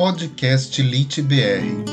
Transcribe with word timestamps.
Podcast 0.00 0.80
Lit 0.80 1.20
BR. 1.20 1.84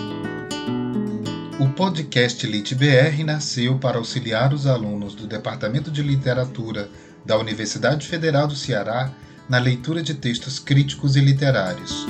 O 1.60 1.68
podcast 1.74 2.48
Lit 2.48 2.74
BR 2.74 3.22
nasceu 3.26 3.78
para 3.80 3.98
auxiliar 3.98 4.54
os 4.54 4.66
alunos 4.66 5.14
do 5.14 5.28
Departamento 5.28 5.92
de 5.92 6.02
Literatura 6.02 6.90
da 7.26 7.38
Universidade 7.38 8.08
Federal 8.08 8.48
do 8.48 8.56
Ceará 8.56 9.12
na 9.50 9.58
leitura 9.58 10.02
de 10.02 10.14
textos 10.14 10.58
críticos 10.58 11.18
e 11.18 11.20
literários. 11.20 12.08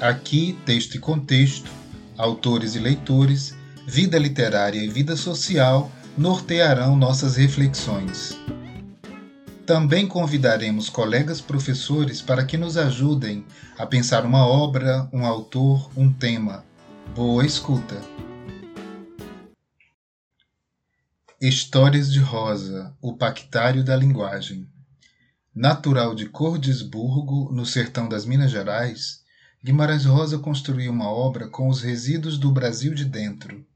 Aqui, 0.00 0.56
texto 0.64 0.94
e 0.94 1.00
contexto, 1.00 1.68
autores 2.16 2.76
e 2.76 2.78
leitores, 2.78 3.56
vida 3.88 4.16
literária 4.16 4.78
e 4.78 4.88
vida 4.88 5.16
social 5.16 5.90
nortearão 6.16 6.94
nossas 6.94 7.34
reflexões. 7.34 8.38
Também 9.66 10.06
convidaremos 10.06 10.90
colegas 10.90 11.40
professores 11.40 12.20
para 12.20 12.44
que 12.44 12.58
nos 12.58 12.76
ajudem 12.76 13.46
a 13.78 13.86
pensar 13.86 14.26
uma 14.26 14.46
obra, 14.46 15.08
um 15.10 15.24
autor, 15.24 15.90
um 15.96 16.12
tema. 16.12 16.62
Boa 17.14 17.46
escuta! 17.46 17.98
Histórias 21.40 22.12
de 22.12 22.20
Rosa, 22.20 22.94
o 23.00 23.16
Pactário 23.16 23.82
da 23.82 23.96
Linguagem. 23.96 24.68
Natural 25.54 26.14
de 26.14 26.26
Cordesburgo, 26.28 27.50
no 27.50 27.64
sertão 27.64 28.06
das 28.06 28.26
Minas 28.26 28.50
Gerais, 28.50 29.22
Guimarães 29.64 30.04
Rosa 30.04 30.38
construiu 30.38 30.92
uma 30.92 31.08
obra 31.08 31.48
com 31.48 31.68
os 31.68 31.80
resíduos 31.80 32.36
do 32.36 32.52
Brasil 32.52 32.92
de 32.92 33.06
dentro. 33.06 33.66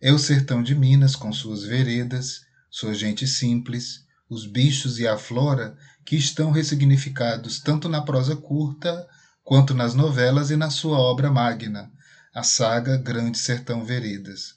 É 0.00 0.12
o 0.12 0.18
sertão 0.18 0.62
de 0.62 0.76
Minas 0.76 1.16
com 1.16 1.32
suas 1.32 1.64
veredas, 1.64 2.42
sua 2.70 2.94
gente 2.94 3.26
simples, 3.26 4.03
os 4.34 4.46
bichos 4.46 4.98
e 4.98 5.06
a 5.06 5.16
flora 5.16 5.78
que 6.04 6.16
estão 6.16 6.50
ressignificados 6.50 7.60
tanto 7.60 7.88
na 7.88 8.02
prosa 8.02 8.34
curta 8.34 9.08
quanto 9.44 9.72
nas 9.72 9.94
novelas 9.94 10.50
e 10.50 10.56
na 10.56 10.70
sua 10.70 10.98
obra 10.98 11.30
magna, 11.30 11.90
a 12.34 12.42
saga 12.42 12.96
Grande 12.96 13.38
Sertão 13.38 13.84
Veredas. 13.84 14.56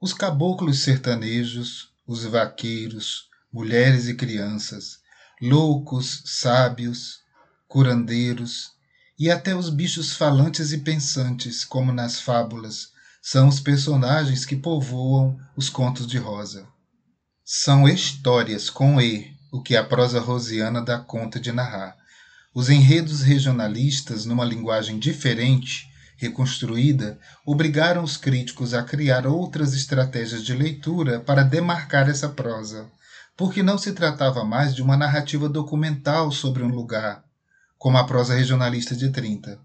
Os 0.00 0.14
caboclos 0.14 0.80
sertanejos, 0.80 1.90
os 2.06 2.24
vaqueiros, 2.24 3.28
mulheres 3.52 4.08
e 4.08 4.14
crianças, 4.14 5.00
loucos, 5.42 6.22
sábios, 6.24 7.20
curandeiros 7.66 8.70
e 9.18 9.30
até 9.30 9.54
os 9.54 9.68
bichos 9.68 10.14
falantes 10.14 10.72
e 10.72 10.78
pensantes, 10.78 11.64
como 11.64 11.92
nas 11.92 12.20
fábulas, 12.20 12.92
são 13.20 13.48
os 13.48 13.60
personagens 13.60 14.46
que 14.46 14.56
povoam 14.56 15.38
os 15.54 15.68
contos 15.68 16.06
de 16.06 16.16
Rosa. 16.16 16.66
São 17.50 17.88
histórias 17.88 18.68
com 18.68 19.00
E, 19.00 19.34
o 19.50 19.62
que 19.62 19.74
a 19.74 19.82
prosa 19.82 20.20
rosiana 20.20 20.82
dá 20.82 20.98
conta 20.98 21.40
de 21.40 21.50
narrar. 21.50 21.96
Os 22.54 22.68
enredos 22.68 23.22
regionalistas, 23.22 24.26
numa 24.26 24.44
linguagem 24.44 24.98
diferente, 24.98 25.88
reconstruída, 26.18 27.18
obrigaram 27.46 28.04
os 28.04 28.18
críticos 28.18 28.74
a 28.74 28.82
criar 28.82 29.26
outras 29.26 29.72
estratégias 29.72 30.44
de 30.44 30.52
leitura 30.52 31.20
para 31.20 31.42
demarcar 31.42 32.10
essa 32.10 32.28
prosa, 32.28 32.86
porque 33.34 33.62
não 33.62 33.78
se 33.78 33.94
tratava 33.94 34.44
mais 34.44 34.74
de 34.74 34.82
uma 34.82 34.98
narrativa 34.98 35.48
documental 35.48 36.30
sobre 36.30 36.62
um 36.62 36.68
lugar, 36.68 37.24
como 37.78 37.96
a 37.96 38.04
prosa 38.04 38.34
regionalista 38.34 38.94
de 38.94 39.08
30. 39.08 39.58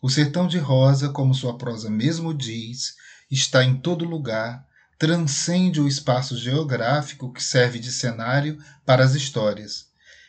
O 0.00 0.08
Sertão 0.08 0.48
de 0.48 0.56
Rosa, 0.56 1.10
como 1.10 1.34
sua 1.34 1.58
prosa 1.58 1.90
mesmo 1.90 2.32
diz, 2.32 2.94
está 3.30 3.62
em 3.62 3.76
todo 3.76 4.06
lugar, 4.06 4.66
transcende 4.98 5.80
o 5.80 5.86
espaço 5.86 6.36
geográfico 6.36 7.32
que 7.32 7.42
serve 7.42 7.78
de 7.78 7.92
cenário 7.92 8.58
para 8.84 9.04
as 9.04 9.14
histórias. 9.14 9.86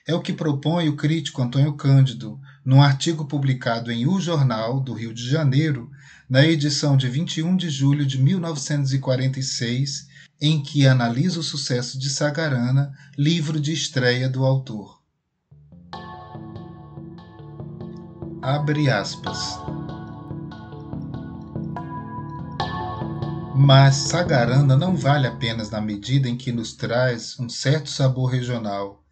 É 0.08 0.14
o 0.14 0.22
que 0.22 0.31
propõe 0.31 0.88
o 0.88 0.95
crítico 0.95 1.42
Antônio 1.42 1.73
Cândido 1.73 2.39
num 2.64 2.81
artigo 2.81 3.25
publicado 3.25 3.92
em 3.92 4.08
O 4.08 4.20
Jornal 4.20 4.80
do 4.80 4.94
Rio 4.94 5.14
de 5.14 5.28
Janeiro, 5.28 5.90
na 6.30 6.45
edição 6.45 6.95
de 6.95 7.09
21 7.09 7.58
de 7.58 7.70
julho 7.70 8.06
de 8.06 8.22
1946, 8.22 10.08
em 10.40 10.62
que 10.62 10.86
analisa 10.86 11.40
o 11.40 11.44
sucesso 11.44 11.97
de 11.97 12.09
Sagarana, 12.09 12.94
livro 13.18 13.59
de 13.59 13.74
estreia 13.74 14.30
do 14.30 14.46
autor. 14.46 15.00
Abre 18.41 18.90
aspas. 18.90 19.59
Mas 23.62 23.96
Sagarana 23.96 24.78
não 24.78 24.96
vale 24.96 25.28
apenas 25.28 25.70
na 25.70 25.81
medida 25.81 26.30
em 26.30 26.38
que 26.38 26.50
nos 26.50 26.72
traz 26.72 27.38
um 27.38 27.50
certo 27.50 27.90
sabor 27.90 28.31
regional, 28.31 29.03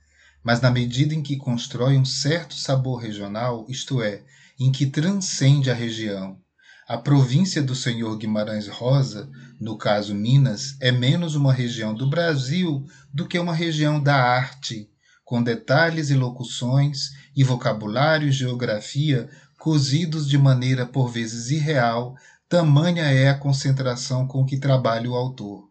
mas 0.42 0.62
na 0.62 0.72
medida 0.72 1.14
em 1.14 1.22
que 1.22 1.36
constrói 1.36 1.98
um 1.98 2.06
certo 2.06 2.54
sabor 2.54 3.02
regional, 3.02 3.66
isto 3.68 4.02
é, 4.02 4.24
em 4.58 4.72
que 4.72 4.86
transcende 4.86 5.70
a 5.70 5.74
região. 5.74 6.40
A 6.88 6.98
província 6.98 7.62
do 7.62 7.76
senhor 7.76 8.18
Guimarães 8.18 8.70
Rosa, 8.70 9.30
no 9.60 9.78
caso 9.78 10.16
Minas, 10.16 10.78
é 10.80 10.94
menos 10.94 11.36
uma 11.36 11.52
região 11.52 11.94
do 11.94 12.10
Brasil 12.10 12.86
do 13.14 13.28
que 13.28 13.38
uma 13.38 13.54
região 13.54 14.02
da 14.02 14.16
arte, 14.16 14.90
com 15.26 15.44
detalhes 15.44 16.10
e 16.10 16.14
locuções 16.14 17.10
e 17.36 17.44
vocabulário 17.44 18.30
e 18.30 18.32
geografia 18.32 19.30
cozidos 19.60 20.26
de 20.26 20.38
maneira 20.38 20.86
por 20.86 21.10
vezes 21.10 21.50
irreal 21.50 22.16
tamanha 22.50 23.04
é 23.04 23.30
a 23.30 23.38
concentração 23.38 24.26
com 24.26 24.46
que 24.46 24.58
trabalha 24.58 25.10
o 25.10 25.16
autor. 25.16 25.68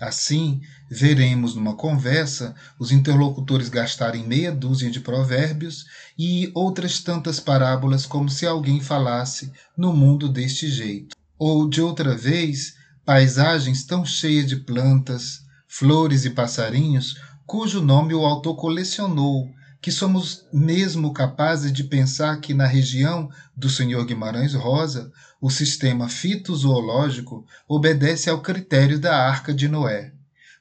Assim, 0.00 0.60
veremos 0.88 1.54
numa 1.56 1.74
conversa 1.74 2.54
os 2.78 2.92
interlocutores 2.92 3.68
gastarem 3.68 4.26
meia 4.26 4.52
dúzia 4.52 4.90
de 4.90 5.00
provérbios 5.00 5.86
e 6.16 6.52
outras 6.54 7.00
tantas 7.00 7.40
parábolas 7.40 8.06
como 8.06 8.28
se 8.28 8.46
alguém 8.46 8.80
falasse 8.80 9.52
no 9.76 9.92
mundo 9.92 10.28
deste 10.28 10.68
jeito. 10.68 11.16
Ou, 11.36 11.68
de 11.68 11.80
outra 11.80 12.16
vez, 12.16 12.74
paisagens 13.04 13.84
tão 13.84 14.04
cheias 14.04 14.46
de 14.46 14.56
plantas, 14.56 15.40
flores 15.66 16.24
e 16.24 16.30
passarinhos 16.30 17.16
cujo 17.46 17.80
nome 17.80 18.14
o 18.14 18.26
autor 18.26 18.56
colecionou 18.56 19.50
que 19.80 19.90
somos 19.90 20.44
mesmo 20.52 21.12
capazes 21.12 21.72
de 21.72 21.84
pensar 21.84 22.40
que 22.40 22.52
na 22.52 22.66
região 22.66 23.30
do 23.56 23.70
Senhor 23.70 24.04
Guimarães 24.04 24.52
Rosa, 24.54 25.10
o 25.40 25.50
sistema 25.50 26.08
fitozoológico 26.08 27.46
obedece 27.66 28.28
ao 28.28 28.40
critério 28.40 28.98
da 28.98 29.16
Arca 29.16 29.54
de 29.54 29.68
Noé. 29.68 30.12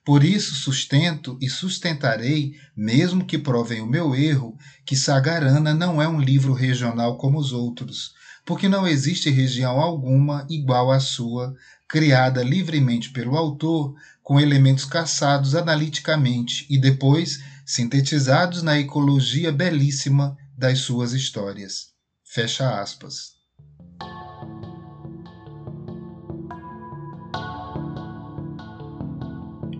Por 0.05 0.23
isso 0.23 0.55
sustento 0.55 1.37
e 1.41 1.49
sustentarei, 1.49 2.53
mesmo 2.75 3.25
que 3.25 3.37
provem 3.37 3.81
o 3.81 3.85
meu 3.85 4.15
erro, 4.15 4.57
que 4.85 4.95
Sagarana 4.95 5.73
não 5.73 6.01
é 6.01 6.07
um 6.07 6.21
livro 6.21 6.53
regional 6.53 7.17
como 7.17 7.37
os 7.37 7.51
outros, 7.51 8.13
porque 8.45 8.69
não 8.69 8.87
existe 8.87 9.29
região 9.29 9.81
alguma 9.81 10.47
igual 10.49 10.91
à 10.91 10.99
sua, 10.99 11.53
criada 11.87 12.43
livremente 12.43 13.09
pelo 13.09 13.35
autor, 13.35 13.95
com 14.23 14.39
elementos 14.39 14.85
caçados 14.85 15.55
analiticamente 15.55 16.65
e 16.69 16.79
depois 16.79 17.43
sintetizados 17.65 18.61
na 18.61 18.79
ecologia 18.79 19.51
belíssima 19.51 20.37
das 20.57 20.79
suas 20.79 21.11
histórias. 21.11 21.89
Fecha 22.23 22.79
aspas. 22.81 23.36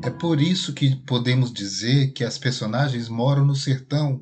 É 0.08 0.10
por 0.10 0.40
isso 0.40 0.72
que 0.72 0.96
podemos 0.96 1.52
dizer 1.52 2.14
que 2.14 2.24
as 2.24 2.38
personagens 2.38 3.10
moram 3.10 3.44
no 3.44 3.58
sertão, 3.58 4.22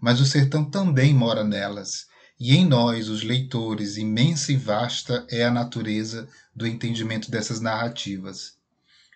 mas 0.00 0.18
o 0.18 0.24
sertão 0.24 0.64
também 0.64 1.12
mora 1.12 1.44
nelas. 1.44 2.06
E 2.40 2.56
em 2.56 2.64
nós, 2.64 3.10
os 3.10 3.22
leitores, 3.22 3.98
imensa 3.98 4.50
e 4.50 4.56
vasta 4.56 5.26
é 5.28 5.44
a 5.44 5.50
natureza 5.50 6.26
do 6.54 6.66
entendimento 6.66 7.30
dessas 7.30 7.60
narrativas. 7.60 8.54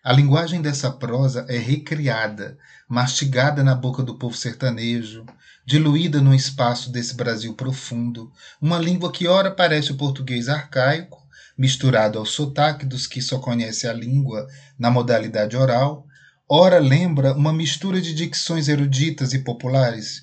A 0.05 0.13
linguagem 0.13 0.61
dessa 0.61 0.91
prosa 0.91 1.47
é 1.49 1.57
recriada, 1.57 2.59
mastigada 2.87 3.65
na 3.65 3.75
boca 3.75 4.03
do 4.03 4.19
povo 4.19 4.37
sertanejo, 4.37 5.25
diluída 5.65 6.21
no 6.21 6.35
espaço 6.35 6.93
desse 6.93 7.15
Brasil 7.15 7.55
profundo, 7.55 8.31
uma 8.61 8.79
língua 8.79 9.11
que 9.11 9.27
ora 9.27 9.51
parece 9.51 9.91
o 9.91 9.97
português 9.97 10.51
arcaico, 10.51 11.27
misturado 11.57 12.19
ao 12.19 12.27
sotaque 12.27 12.85
dos 12.85 13.07
que 13.07 13.23
só 13.23 13.39
conhecem 13.39 13.89
a 13.89 13.95
língua 13.95 14.47
na 14.79 14.91
modalidade 14.91 15.57
oral, 15.57 16.07
ora 16.53 16.81
lembra 16.81 17.33
uma 17.33 17.53
mistura 17.53 18.01
de 18.01 18.13
dicções 18.13 18.67
eruditas 18.67 19.33
e 19.33 19.39
populares. 19.39 20.23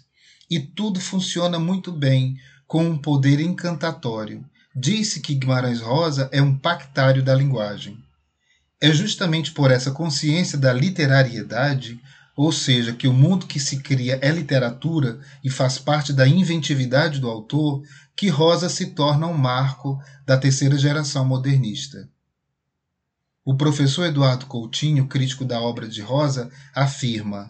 E 0.52 0.60
tudo 0.60 1.00
funciona 1.00 1.58
muito 1.58 1.90
bem, 1.90 2.36
com 2.68 2.84
um 2.84 2.98
poder 2.98 3.40
encantatório. 3.40 4.44
Disse 4.76 5.22
que 5.22 5.34
Guimarães 5.34 5.80
Rosa 5.80 6.30
é 6.34 6.42
um 6.42 6.58
pactário 6.58 7.24
da 7.24 7.34
linguagem. 7.34 7.98
É 8.82 8.92
justamente 8.92 9.54
por 9.54 9.72
essa 9.72 9.90
consciência 9.90 10.58
da 10.58 10.74
literariedade, 10.74 11.98
ou 12.36 12.52
seja, 12.52 12.92
que 12.92 13.08
o 13.08 13.14
mundo 13.14 13.48
que 13.48 13.60
se 13.60 13.78
cria 13.78 14.20
é 14.22 14.30
literatura 14.30 15.20
e 15.42 15.50
faz 15.50 15.80
parte 15.80 16.12
da 16.12 16.28
inventividade 16.28 17.22
do 17.22 17.30
autor, 17.30 17.82
que 18.18 18.28
Rosa 18.28 18.68
se 18.68 18.88
torna 18.88 19.28
um 19.28 19.38
marco 19.38 19.98
da 20.26 20.38
terceira 20.38 20.78
geração 20.78 21.24
modernista. 21.24 22.10
O 23.50 23.56
professor 23.56 24.06
Eduardo 24.06 24.46
Coutinho, 24.46 25.08
crítico 25.08 25.46
da 25.46 25.62
obra 25.62 25.88
de 25.88 26.02
Rosa, 26.02 26.52
afirma: 26.76 27.50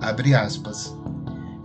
abre 0.00 0.36
aspas. 0.36 0.94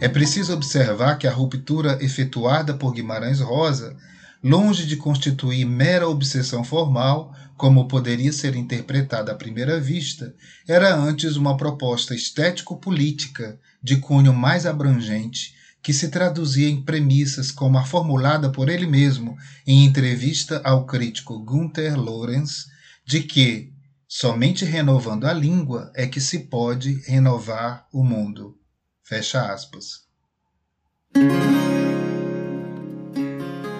É 0.01 0.09
preciso 0.09 0.51
observar 0.51 1.19
que 1.19 1.27
a 1.27 1.31
ruptura 1.31 2.03
efetuada 2.03 2.73
por 2.73 2.91
Guimarães 2.91 3.39
Rosa, 3.39 3.95
longe 4.43 4.87
de 4.87 4.97
constituir 4.97 5.63
mera 5.63 6.09
obsessão 6.09 6.63
formal, 6.63 7.31
como 7.55 7.87
poderia 7.87 8.33
ser 8.33 8.55
interpretada 8.55 9.31
à 9.31 9.35
primeira 9.35 9.79
vista, 9.79 10.33
era 10.67 10.95
antes 10.95 11.35
uma 11.35 11.55
proposta 11.55 12.15
estético-política 12.15 13.59
de 13.79 13.97
cunho 13.97 14.33
mais 14.33 14.65
abrangente, 14.65 15.53
que 15.85 15.93
se 15.93 16.09
traduzia 16.09 16.67
em 16.67 16.81
premissas 16.81 17.51
como 17.51 17.77
a 17.77 17.85
formulada 17.85 18.51
por 18.51 18.69
ele 18.69 18.87
mesmo 18.87 19.37
em 19.67 19.85
entrevista 19.85 20.59
ao 20.63 20.83
crítico 20.83 21.37
Gunther 21.37 21.95
Lorenz, 21.95 22.65
de 23.05 23.21
que 23.21 23.71
somente 24.07 24.65
renovando 24.65 25.25
a 25.25 25.33
língua 25.33 25.91
é 25.93 26.07
que 26.07 26.19
se 26.19 26.39
pode 26.39 26.95
renovar 27.05 27.85
o 27.93 28.03
mundo. 28.03 28.57
Fecha 29.03 29.53
aspas. 29.53 30.05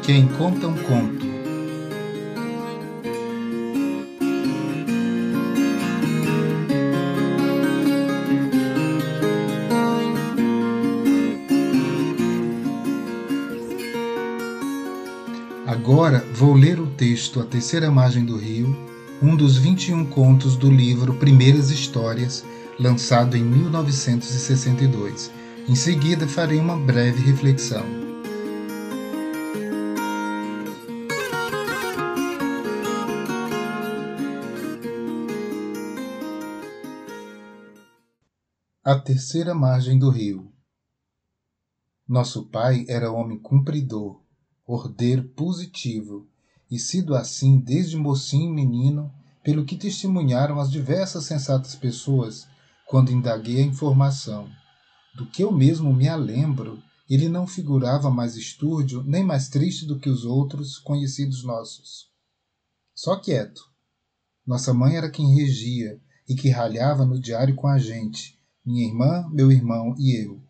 Quem 0.06 0.28
conta 0.28 0.68
um 0.68 0.84
conto 0.84 1.35
Agora 16.06 16.24
vou 16.36 16.54
ler 16.54 16.80
o 16.80 16.86
texto 16.92 17.40
A 17.40 17.46
Terceira 17.48 17.90
Margem 17.90 18.24
do 18.24 18.38
Rio, 18.38 18.78
um 19.24 19.36
dos 19.36 19.58
21 19.58 20.06
contos 20.06 20.56
do 20.56 20.70
livro 20.70 21.16
Primeiras 21.16 21.72
Histórias, 21.72 22.46
lançado 22.80 23.36
em 23.36 23.44
1962. 23.44 25.32
Em 25.68 25.74
seguida, 25.74 26.28
farei 26.28 26.60
uma 26.60 26.78
breve 26.78 27.24
reflexão. 27.24 27.84
A 38.84 38.94
terceira 39.00 39.56
margem 39.56 39.98
do 39.98 40.12
rio. 40.12 40.54
Nosso 42.08 42.46
pai 42.46 42.86
era 42.88 43.12
homem 43.12 43.40
cumpridor, 43.40 44.24
ordeiro 44.68 45.24
positivo, 45.30 46.28
e 46.70 46.80
sido 46.80 47.16
assim 47.16 47.60
desde 47.60 47.98
mocinho 47.98 48.50
e 48.50 48.54
menino, 48.54 49.12
pelo 49.44 49.66
que 49.66 49.78
testemunharam 49.78 50.60
as 50.60 50.72
diversas 50.72 51.26
sensatas 51.26 51.76
pessoas 51.76 52.48
quando 52.88 53.12
indaguei 53.12 53.62
a 53.62 53.66
informação. 53.66 54.50
Do 55.16 55.26
que 55.28 55.44
eu 55.44 55.52
mesmo 55.52 55.94
me 55.94 56.08
alembro, 56.08 56.82
ele 57.10 57.30
não 57.30 57.46
figurava 57.46 58.10
mais 58.10 58.36
estúrdio 58.36 59.04
nem 59.04 59.24
mais 59.24 59.48
triste 59.48 59.86
do 59.86 60.00
que 60.00 60.10
os 60.10 60.26
outros 60.26 60.80
conhecidos 60.80 61.44
nossos. 61.44 62.10
Só 62.96 63.16
quieto. 63.18 63.62
Nossa 64.46 64.74
mãe 64.74 64.96
era 64.96 65.10
quem 65.10 65.36
regia 65.36 66.00
e 66.28 66.36
que 66.36 66.50
ralhava 66.50 67.06
no 67.06 67.20
diário 67.20 67.56
com 67.56 67.68
a 67.68 67.78
gente, 67.78 68.40
minha 68.66 68.88
irmã, 68.88 69.28
meu 69.32 69.52
irmão 69.52 69.94
e 69.98 70.20
eu. 70.24 70.42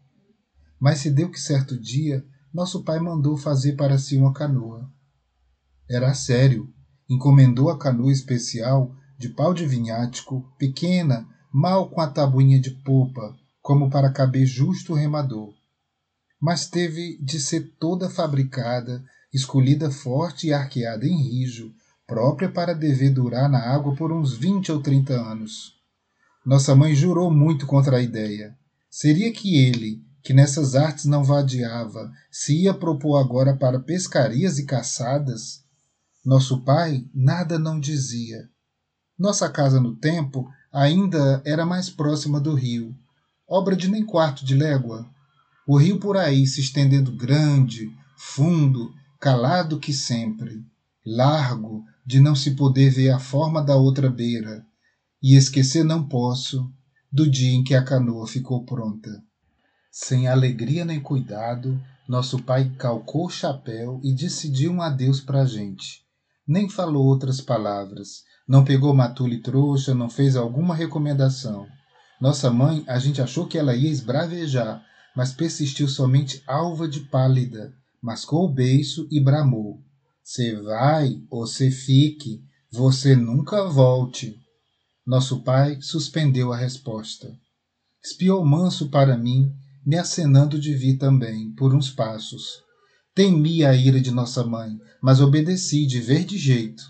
Mas 0.80 1.00
se 1.00 1.12
deu 1.12 1.30
que 1.30 1.40
certo 1.40 1.78
dia 1.78 2.26
nosso 2.56 2.84
pai 2.84 3.02
mandou 3.02 3.36
fazer 3.36 3.74
para 3.74 3.98
si 3.98 4.16
uma 4.16 4.32
canoa. 4.32 4.90
Era 5.90 6.14
sério, 6.14 6.74
encomendou 7.10 7.70
a 7.70 7.78
canoa 7.78 8.14
especial 8.14 8.96
de 9.18 9.28
pau 9.28 9.54
de 9.54 9.66
vinhático, 9.66 10.50
pequena, 10.58 11.28
mal 11.52 11.90
com 11.90 12.00
a 12.00 12.08
tabuinha 12.08 12.58
de 12.58 12.72
popa, 12.72 13.36
como 13.62 13.90
para 13.90 14.10
caber 14.10 14.46
justo 14.46 14.94
o 14.94 14.96
remador. 14.96 15.54
Mas 16.40 16.66
teve 16.70 17.18
de 17.22 17.42
ser 17.42 17.76
toda 17.78 18.10
fabricada, 18.10 19.04
escolhida 19.34 19.92
forte 19.92 20.48
e 20.48 20.54
arqueada 20.54 21.06
em 21.06 21.24
rijo, 21.24 21.74
própria 22.08 22.50
para 22.50 22.74
dever 22.74 23.10
durar 23.10 23.50
na 23.50 23.60
água 23.60 23.94
por 23.98 24.14
uns 24.14 24.34
vinte 24.34 24.72
ou 24.72 24.82
trinta 24.82 25.14
anos. 25.14 25.74
Nossa 26.46 26.74
mãe 26.74 26.96
jurou 26.96 27.30
muito 27.30 27.66
contra 27.66 27.98
a 27.98 28.02
ideia. 28.02 28.56
Seria 28.90 29.34
que 29.34 29.58
ele, 29.58 30.05
que 30.26 30.34
nessas 30.34 30.74
artes 30.74 31.06
não 31.06 31.24
vadiava, 31.24 32.12
se 32.32 32.64
ia 32.64 32.74
propor 32.74 33.18
agora 33.18 33.56
para 33.56 33.80
pescarias 33.80 34.58
e 34.58 34.66
caçadas? 34.66 35.64
Nosso 36.26 36.62
pai 36.62 37.06
nada 37.14 37.60
não 37.60 37.80
dizia. 37.80 38.50
Nossa 39.20 39.48
casa 39.48 39.80
no 39.80 39.96
tempo 39.96 40.50
ainda 40.74 41.44
era 41.46 41.64
mais 41.64 41.92
próxima 41.92 42.40
do 42.40 42.56
rio, 42.56 42.98
obra 43.48 43.76
de 43.76 43.88
nem 43.88 44.04
quarto 44.04 44.44
de 44.44 44.56
légua. 44.56 45.08
O 45.68 45.78
rio 45.78 46.00
por 46.00 46.18
aí 46.18 46.48
se 46.48 46.60
estendendo 46.60 47.16
grande, 47.16 47.96
fundo, 48.18 48.92
calado 49.20 49.80
que 49.80 49.94
sempre, 49.94 50.66
largo, 51.06 51.86
de 52.04 52.20
não 52.20 52.36
se 52.36 52.56
poder 52.56 52.90
ver 52.90 53.12
a 53.12 53.20
forma 53.20 53.62
da 53.62 53.76
outra 53.76 54.10
beira, 54.10 54.66
e 55.22 55.36
esquecer 55.36 55.84
não 55.84 56.08
posso 56.08 56.68
do 57.12 57.30
dia 57.30 57.54
em 57.54 57.64
que 57.64 57.76
a 57.76 57.84
canoa 57.84 58.26
ficou 58.28 58.66
pronta. 58.66 59.24
Sem 59.98 60.28
alegria 60.28 60.84
nem 60.84 61.00
cuidado, 61.00 61.82
nosso 62.06 62.44
pai 62.44 62.70
calcou 62.78 63.28
o 63.28 63.30
chapéu 63.30 64.02
e 64.04 64.14
decidiu 64.14 64.70
um 64.74 64.82
adeus 64.82 65.22
para 65.22 65.44
a 65.44 65.46
gente. 65.46 66.02
Nem 66.46 66.68
falou 66.68 67.06
outras 67.06 67.40
palavras, 67.40 68.24
não 68.46 68.66
pegou 68.66 68.94
matule 68.94 69.42
trouxa, 69.42 69.96
não 69.96 70.10
fez 70.10 70.36
alguma 70.36 70.76
recomendação. 70.76 71.66
Nossa 72.20 72.52
mãe, 72.52 72.84
a 72.88 73.00
gente 73.00 73.22
achou 73.22 73.48
que 73.48 73.58
ela 73.58 73.74
ia 73.74 73.90
esbravejar, 73.90 74.84
mas 75.16 75.32
persistiu 75.32 75.88
somente 75.88 76.44
alva 76.46 76.90
de 76.90 77.00
pálida, 77.00 77.74
mascou 78.04 78.44
o 78.44 78.54
beiço 78.54 79.08
e 79.10 79.24
bramou. 79.24 79.80
Cê 80.22 80.62
vai 80.62 81.22
ou 81.30 81.48
cê 81.48 81.72
fique, 81.72 82.44
você 82.70 83.16
nunca 83.16 83.70
volte. 83.70 84.38
Nosso 85.08 85.42
pai 85.42 85.82
suspendeu 85.82 86.52
a 86.52 86.58
resposta. 86.58 87.34
Espiou 88.04 88.46
manso 88.46 88.90
para 88.90 89.18
mim 89.18 89.56
me 89.86 89.98
acenando 89.98 90.60
de 90.60 90.74
vir 90.74 90.98
também, 90.98 91.52
por 91.52 91.74
uns 91.74 91.92
passos. 91.92 92.64
Temi 93.14 93.64
a 93.64 93.74
ira 93.76 94.02
de 94.02 94.12
nossa 94.12 94.44
mãe, 94.44 94.80
mas 95.02 95.22
obedeci 95.22 95.86
de 95.86 96.02
ver 96.02 96.26
de 96.26 96.38
jeito. 96.38 96.84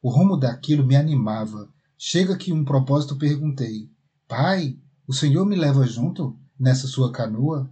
O 0.00 0.08
rumo 0.08 0.36
daquilo 0.36 0.86
me 0.86 0.94
animava. 0.94 1.68
Chega 1.98 2.36
que 2.36 2.52
um 2.52 2.64
propósito 2.64 3.16
perguntei: 3.16 3.90
Pai, 4.28 4.78
o 5.06 5.12
senhor 5.12 5.44
me 5.44 5.56
leva 5.56 5.86
junto 5.86 6.38
nessa 6.58 6.86
sua 6.86 7.10
canoa? 7.10 7.68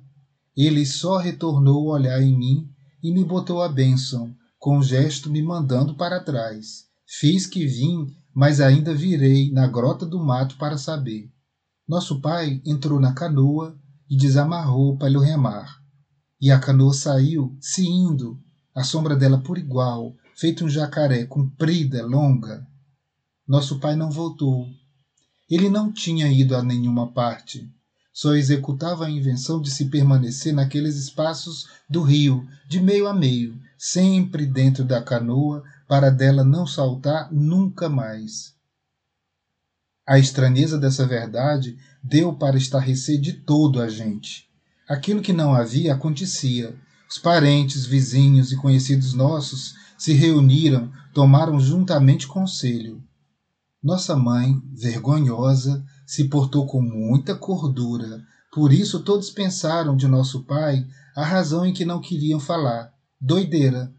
Ele 0.56 0.84
só 0.84 1.18
retornou 1.18 1.84
o 1.84 1.90
olhar 1.90 2.20
em 2.20 2.36
mim 2.36 2.68
e 3.02 3.12
me 3.12 3.24
botou 3.24 3.62
a 3.62 3.68
bênção, 3.68 4.34
com 4.58 4.78
um 4.78 4.82
gesto 4.82 5.30
me 5.30 5.42
mandando 5.42 5.94
para 5.94 6.22
trás. 6.22 6.86
Fiz 7.06 7.46
que 7.46 7.66
vim, 7.66 8.06
mas 8.34 8.60
ainda 8.60 8.94
virei 8.94 9.52
na 9.52 9.66
grota 9.66 10.04
do 10.04 10.18
mato 10.18 10.56
para 10.56 10.76
saber. 10.76 11.30
Nosso 11.86 12.20
pai 12.20 12.60
entrou 12.64 12.98
na 12.98 13.12
canoa 13.12 13.78
e 14.08 14.16
desamarrou 14.16 14.96
para 14.96 15.18
o 15.18 15.20
remar. 15.20 15.80
E 16.40 16.50
a 16.50 16.58
canoa 16.58 16.92
saiu, 16.92 17.56
se 17.60 17.86
indo, 17.86 18.38
a 18.74 18.82
sombra 18.82 19.16
dela 19.16 19.40
por 19.40 19.56
igual, 19.56 20.14
feito 20.36 20.64
um 20.64 20.68
jacaré, 20.68 21.24
comprida, 21.24 22.04
longa. 22.04 22.66
Nosso 23.46 23.78
pai 23.78 23.94
não 23.94 24.10
voltou. 24.10 24.66
Ele 25.48 25.68
não 25.68 25.92
tinha 25.92 26.28
ido 26.28 26.56
a 26.56 26.62
nenhuma 26.62 27.12
parte. 27.12 27.70
Só 28.12 28.34
executava 28.34 29.06
a 29.06 29.10
invenção 29.10 29.60
de 29.60 29.70
se 29.70 29.86
permanecer 29.86 30.52
naqueles 30.52 30.96
espaços 30.96 31.68
do 31.88 32.02
rio, 32.02 32.46
de 32.68 32.80
meio 32.80 33.06
a 33.06 33.14
meio, 33.14 33.60
sempre 33.76 34.46
dentro 34.46 34.84
da 34.84 35.02
canoa, 35.02 35.62
para 35.88 36.10
dela 36.10 36.44
não 36.44 36.66
saltar 36.66 37.32
nunca 37.32 37.88
mais. 37.88 38.54
A 40.06 40.18
estranheza 40.18 40.78
dessa 40.78 41.06
verdade 41.06 41.78
deu 42.04 42.34
para 42.34 42.58
estarrecer 42.58 43.18
de 43.18 43.32
todo 43.32 43.80
a 43.80 43.88
gente. 43.88 44.46
Aquilo 44.86 45.22
que 45.22 45.32
não 45.32 45.54
havia 45.54 45.94
acontecia. 45.94 46.76
Os 47.08 47.16
parentes, 47.16 47.86
vizinhos 47.86 48.52
e 48.52 48.56
conhecidos 48.56 49.14
nossos 49.14 49.74
se 49.96 50.12
reuniram, 50.12 50.92
tomaram 51.14 51.58
juntamente 51.58 52.26
conselho. 52.26 53.02
Nossa 53.82 54.14
mãe, 54.14 54.60
vergonhosa, 54.74 55.82
se 56.06 56.24
portou 56.24 56.66
com 56.66 56.82
muita 56.82 57.34
cordura. 57.34 58.22
Por 58.52 58.70
isso 58.70 59.00
todos 59.00 59.30
pensaram 59.30 59.96
de 59.96 60.06
nosso 60.06 60.44
pai 60.44 60.86
a 61.16 61.24
razão 61.24 61.64
em 61.64 61.72
que 61.72 61.86
não 61.86 62.02
queriam 62.02 62.38
falar. 62.38 62.92
Doideira. 63.18 63.90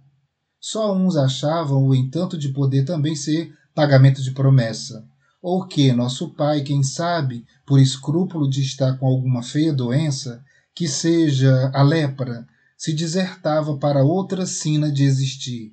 Só 0.59 0.95
uns 0.95 1.15
achavam 1.15 1.83
o 1.83 1.95
entanto 1.95 2.37
de 2.37 2.49
poder 2.49 2.85
também 2.85 3.15
ser 3.15 3.51
pagamento 3.73 4.21
de 4.21 4.31
promessa 4.31 5.07
ou 5.47 5.63
que 5.63 5.93
nosso 5.93 6.29
pai, 6.29 6.63
quem 6.63 6.81
sabe, 6.81 7.45
por 7.67 7.79
escrúpulo 7.79 8.49
de 8.49 8.61
estar 8.61 8.97
com 8.97 9.05
alguma 9.05 9.43
feia 9.43 9.71
doença, 9.71 10.43
que 10.73 10.87
seja 10.87 11.69
a 11.71 11.83
lepra, 11.83 12.47
se 12.75 12.93
desertava 12.93 13.77
para 13.77 14.03
outra 14.03 14.47
sina 14.47 14.91
de 14.91 15.03
existir, 15.03 15.71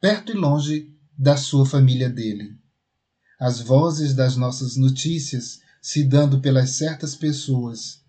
perto 0.00 0.32
e 0.32 0.34
longe 0.34 0.90
da 1.14 1.36
sua 1.36 1.66
família 1.66 2.08
dele. 2.08 2.56
As 3.38 3.60
vozes 3.60 4.14
das 4.14 4.34
nossas 4.34 4.78
notícias 4.78 5.60
se 5.82 6.02
dando 6.02 6.40
pelas 6.40 6.70
certas 6.70 7.14
pessoas, 7.14 8.00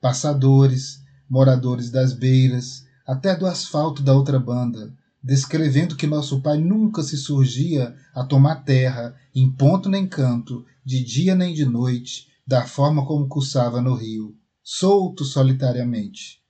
passadores, 0.00 1.04
moradores 1.30 1.88
das 1.88 2.12
beiras, 2.12 2.84
até 3.06 3.36
do 3.36 3.46
asfalto 3.46 4.02
da 4.02 4.12
outra 4.12 4.40
banda, 4.40 4.92
descrevendo 5.22 5.94
que 5.94 6.06
nosso 6.06 6.40
pai 6.40 6.58
nunca 6.58 7.02
se 7.02 7.16
surgia 7.16 7.94
a 8.14 8.24
tomar 8.24 8.64
terra, 8.64 9.14
em 9.34 9.50
ponto 9.50 9.88
nem 9.88 10.06
canto, 10.06 10.64
de 10.84 11.02
dia 11.04 11.34
nem 11.34 11.54
de 11.54 11.64
noite, 11.64 12.26
da 12.46 12.66
forma 12.66 13.06
como 13.06 13.28
cuçava 13.28 13.80
no 13.80 13.94
rio, 13.94 14.34
solto 14.62 15.24
solitariamente. 15.24 16.40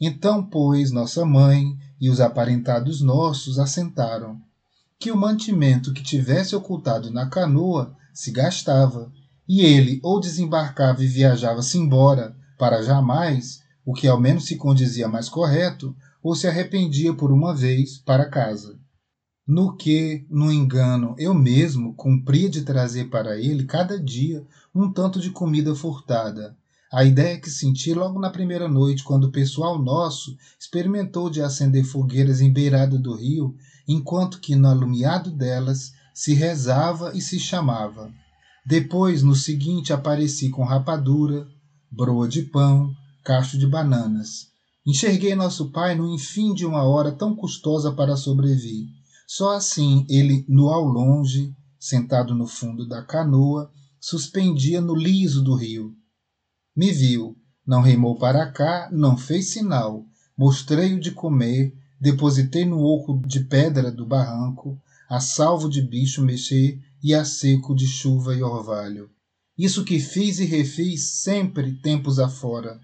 Então, 0.00 0.44
pois, 0.44 0.90
nossa 0.90 1.24
mãe 1.24 1.76
e 2.00 2.10
os 2.10 2.20
aparentados 2.20 3.00
nossos 3.00 3.58
assentaram 3.58 4.40
que 4.98 5.12
o 5.12 5.16
mantimento 5.16 5.92
que 5.92 6.02
tivesse 6.02 6.56
ocultado 6.56 7.10
na 7.10 7.26
canoa 7.26 7.94
se 8.12 8.30
gastava, 8.30 9.12
e 9.48 9.62
ele 9.62 10.00
ou 10.02 10.20
desembarcava 10.20 11.02
e 11.02 11.06
viajava-se 11.06 11.78
embora 11.78 12.36
para 12.58 12.82
jamais, 12.82 13.62
o 13.84 13.92
que 13.92 14.06
ao 14.06 14.20
menos 14.20 14.44
se 14.44 14.56
condizia 14.56 15.08
mais 15.08 15.28
correto, 15.28 15.96
ou 16.22 16.34
se 16.34 16.46
arrependia 16.46 17.14
por 17.14 17.32
uma 17.32 17.54
vez 17.54 17.98
para 17.98 18.28
casa. 18.28 18.78
No 19.46 19.76
que, 19.76 20.24
no 20.30 20.52
engano, 20.52 21.14
eu 21.18 21.34
mesmo 21.34 21.94
cumpria 21.94 22.48
de 22.48 22.62
trazer 22.62 23.08
para 23.08 23.38
ele 23.38 23.64
cada 23.64 23.98
dia 23.98 24.44
um 24.74 24.92
tanto 24.92 25.18
de 25.18 25.30
comida 25.30 25.74
furtada. 25.74 26.56
A 26.92 27.04
ideia 27.04 27.38
que 27.38 27.50
senti 27.50 27.94
logo 27.94 28.18
na 28.18 28.30
primeira 28.30 28.68
noite, 28.68 29.02
quando 29.02 29.24
o 29.24 29.32
pessoal 29.32 29.80
nosso 29.80 30.36
experimentou 30.58 31.30
de 31.30 31.40
acender 31.40 31.84
fogueiras 31.84 32.40
em 32.40 32.52
beirada 32.52 32.98
do 32.98 33.14
rio, 33.14 33.54
enquanto 33.86 34.40
que 34.40 34.54
no 34.56 34.68
alumiado 34.68 35.30
delas 35.30 35.92
se 36.14 36.34
rezava 36.34 37.12
e 37.16 37.20
se 37.20 37.38
chamava. 37.38 38.12
Depois, 38.64 39.22
no 39.22 39.34
seguinte, 39.34 39.92
apareci 39.92 40.50
com 40.50 40.64
rapadura, 40.64 41.46
broa 41.90 42.28
de 42.28 42.42
pão, 42.42 42.94
cacho 43.24 43.58
de 43.58 43.66
bananas. 43.66 44.48
Enxerguei 44.86 45.34
nosso 45.34 45.70
pai 45.70 45.94
no 45.94 46.08
enfim 46.14 46.54
de 46.54 46.64
uma 46.64 46.82
hora 46.82 47.12
tão 47.12 47.36
custosa 47.36 47.92
para 47.92 48.16
sobreviver. 48.16 48.88
Só 49.26 49.54
assim 49.54 50.06
ele, 50.08 50.44
no 50.48 50.68
ao 50.70 50.84
longe, 50.84 51.54
sentado 51.78 52.34
no 52.34 52.46
fundo 52.46 52.88
da 52.88 53.02
canoa, 53.02 53.70
suspendia 54.00 54.80
no 54.80 54.94
liso 54.94 55.42
do 55.42 55.54
rio. 55.54 55.94
Me 56.74 56.90
viu, 56.90 57.36
não 57.66 57.82
remou 57.82 58.16
para 58.16 58.50
cá, 58.50 58.88
não 58.90 59.16
fez 59.16 59.50
sinal. 59.50 60.04
Mostrei-o 60.36 60.98
de 60.98 61.10
comer, 61.10 61.74
depositei 62.00 62.64
no 62.64 62.80
oco 62.80 63.20
de 63.26 63.40
pedra 63.40 63.92
do 63.92 64.06
barranco, 64.06 64.80
a 65.08 65.20
salvo 65.20 65.68
de 65.68 65.82
bicho 65.82 66.22
mexer 66.22 66.80
e 67.02 67.14
a 67.14 67.24
seco 67.24 67.74
de 67.74 67.86
chuva 67.86 68.34
e 68.34 68.42
orvalho. 68.42 69.10
Isso 69.58 69.84
que 69.84 69.98
fiz 70.00 70.38
e 70.38 70.46
refiz 70.46 71.20
sempre 71.20 71.74
tempos 71.82 72.18
afora. 72.18 72.80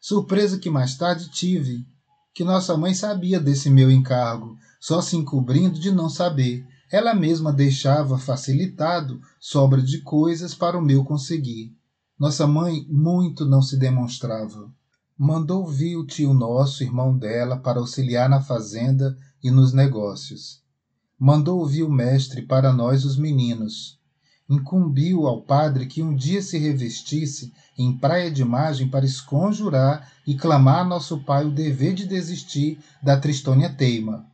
Surpresa 0.00 0.58
que 0.58 0.70
mais 0.70 0.96
tarde 0.96 1.28
tive, 1.28 1.86
que 2.32 2.42
nossa 2.42 2.74
mãe 2.74 2.94
sabia 2.94 3.38
desse 3.38 3.68
meu 3.68 3.90
encargo, 3.90 4.56
só 4.80 5.02
se 5.02 5.14
encobrindo 5.14 5.78
de 5.78 5.92
não 5.92 6.08
saber. 6.08 6.66
Ela 6.90 7.14
mesma 7.14 7.52
deixava 7.52 8.18
facilitado 8.18 9.20
sobra 9.38 9.82
de 9.82 10.00
coisas 10.00 10.54
para 10.54 10.78
o 10.78 10.82
meu 10.82 11.04
conseguir. 11.04 11.76
Nossa 12.18 12.46
mãe 12.46 12.86
muito 12.88 13.44
não 13.44 13.60
se 13.60 13.76
demonstrava. 13.76 14.72
Mandou 15.18 15.66
vir 15.66 15.96
o 15.96 16.06
tio 16.06 16.32
nosso, 16.32 16.82
irmão 16.82 17.16
dela, 17.16 17.58
para 17.58 17.78
auxiliar 17.78 18.28
na 18.28 18.40
fazenda 18.40 19.16
e 19.42 19.50
nos 19.50 19.74
negócios. 19.74 20.62
Mandou 21.18 21.64
vir 21.66 21.82
o 21.82 21.92
mestre 21.92 22.40
para 22.40 22.72
nós 22.72 23.04
os 23.04 23.18
meninos 23.18 23.99
incumbiu 24.50 25.28
ao 25.28 25.40
padre 25.40 25.86
que 25.86 26.02
um 26.02 26.12
dia 26.12 26.42
se 26.42 26.58
revestisse 26.58 27.52
em 27.78 27.96
praia 27.96 28.28
de 28.28 28.42
imagem 28.42 28.88
para 28.88 29.06
esconjurar 29.06 30.10
e 30.26 30.34
clamar 30.34 30.80
a 30.80 30.84
nosso 30.84 31.18
pai 31.20 31.46
o 31.46 31.52
dever 31.52 31.94
de 31.94 32.04
desistir 32.04 32.80
da 33.00 33.16
Tristônia 33.16 33.70
teima. 33.70 34.26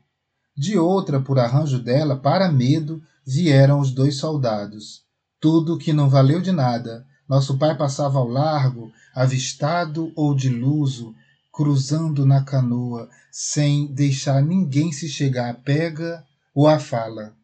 De 0.57 0.79
outra, 0.79 1.21
por 1.21 1.39
arranjo 1.39 1.79
dela, 1.79 2.17
para 2.17 2.51
medo, 2.51 3.03
vieram 3.27 3.79
os 3.79 3.91
dois 3.91 4.17
soldados. 4.17 5.03
Tudo 5.39 5.77
que 5.77 5.93
não 5.93 6.09
valeu 6.09 6.41
de 6.41 6.51
nada, 6.51 7.07
nosso 7.29 7.59
pai 7.59 7.77
passava 7.77 8.19
ao 8.19 8.27
largo, 8.27 8.91
avistado 9.15 10.11
ou 10.17 10.35
diluso, 10.35 11.15
cruzando 11.53 12.25
na 12.25 12.43
canoa, 12.43 13.09
sem 13.31 13.87
deixar 13.93 14.43
ninguém 14.43 14.93
se 14.93 15.09
chegar 15.11 15.51
à 15.51 15.55
pega 15.55 16.25
ou 16.55 16.67
à 16.67 16.79
fala. 16.79 17.35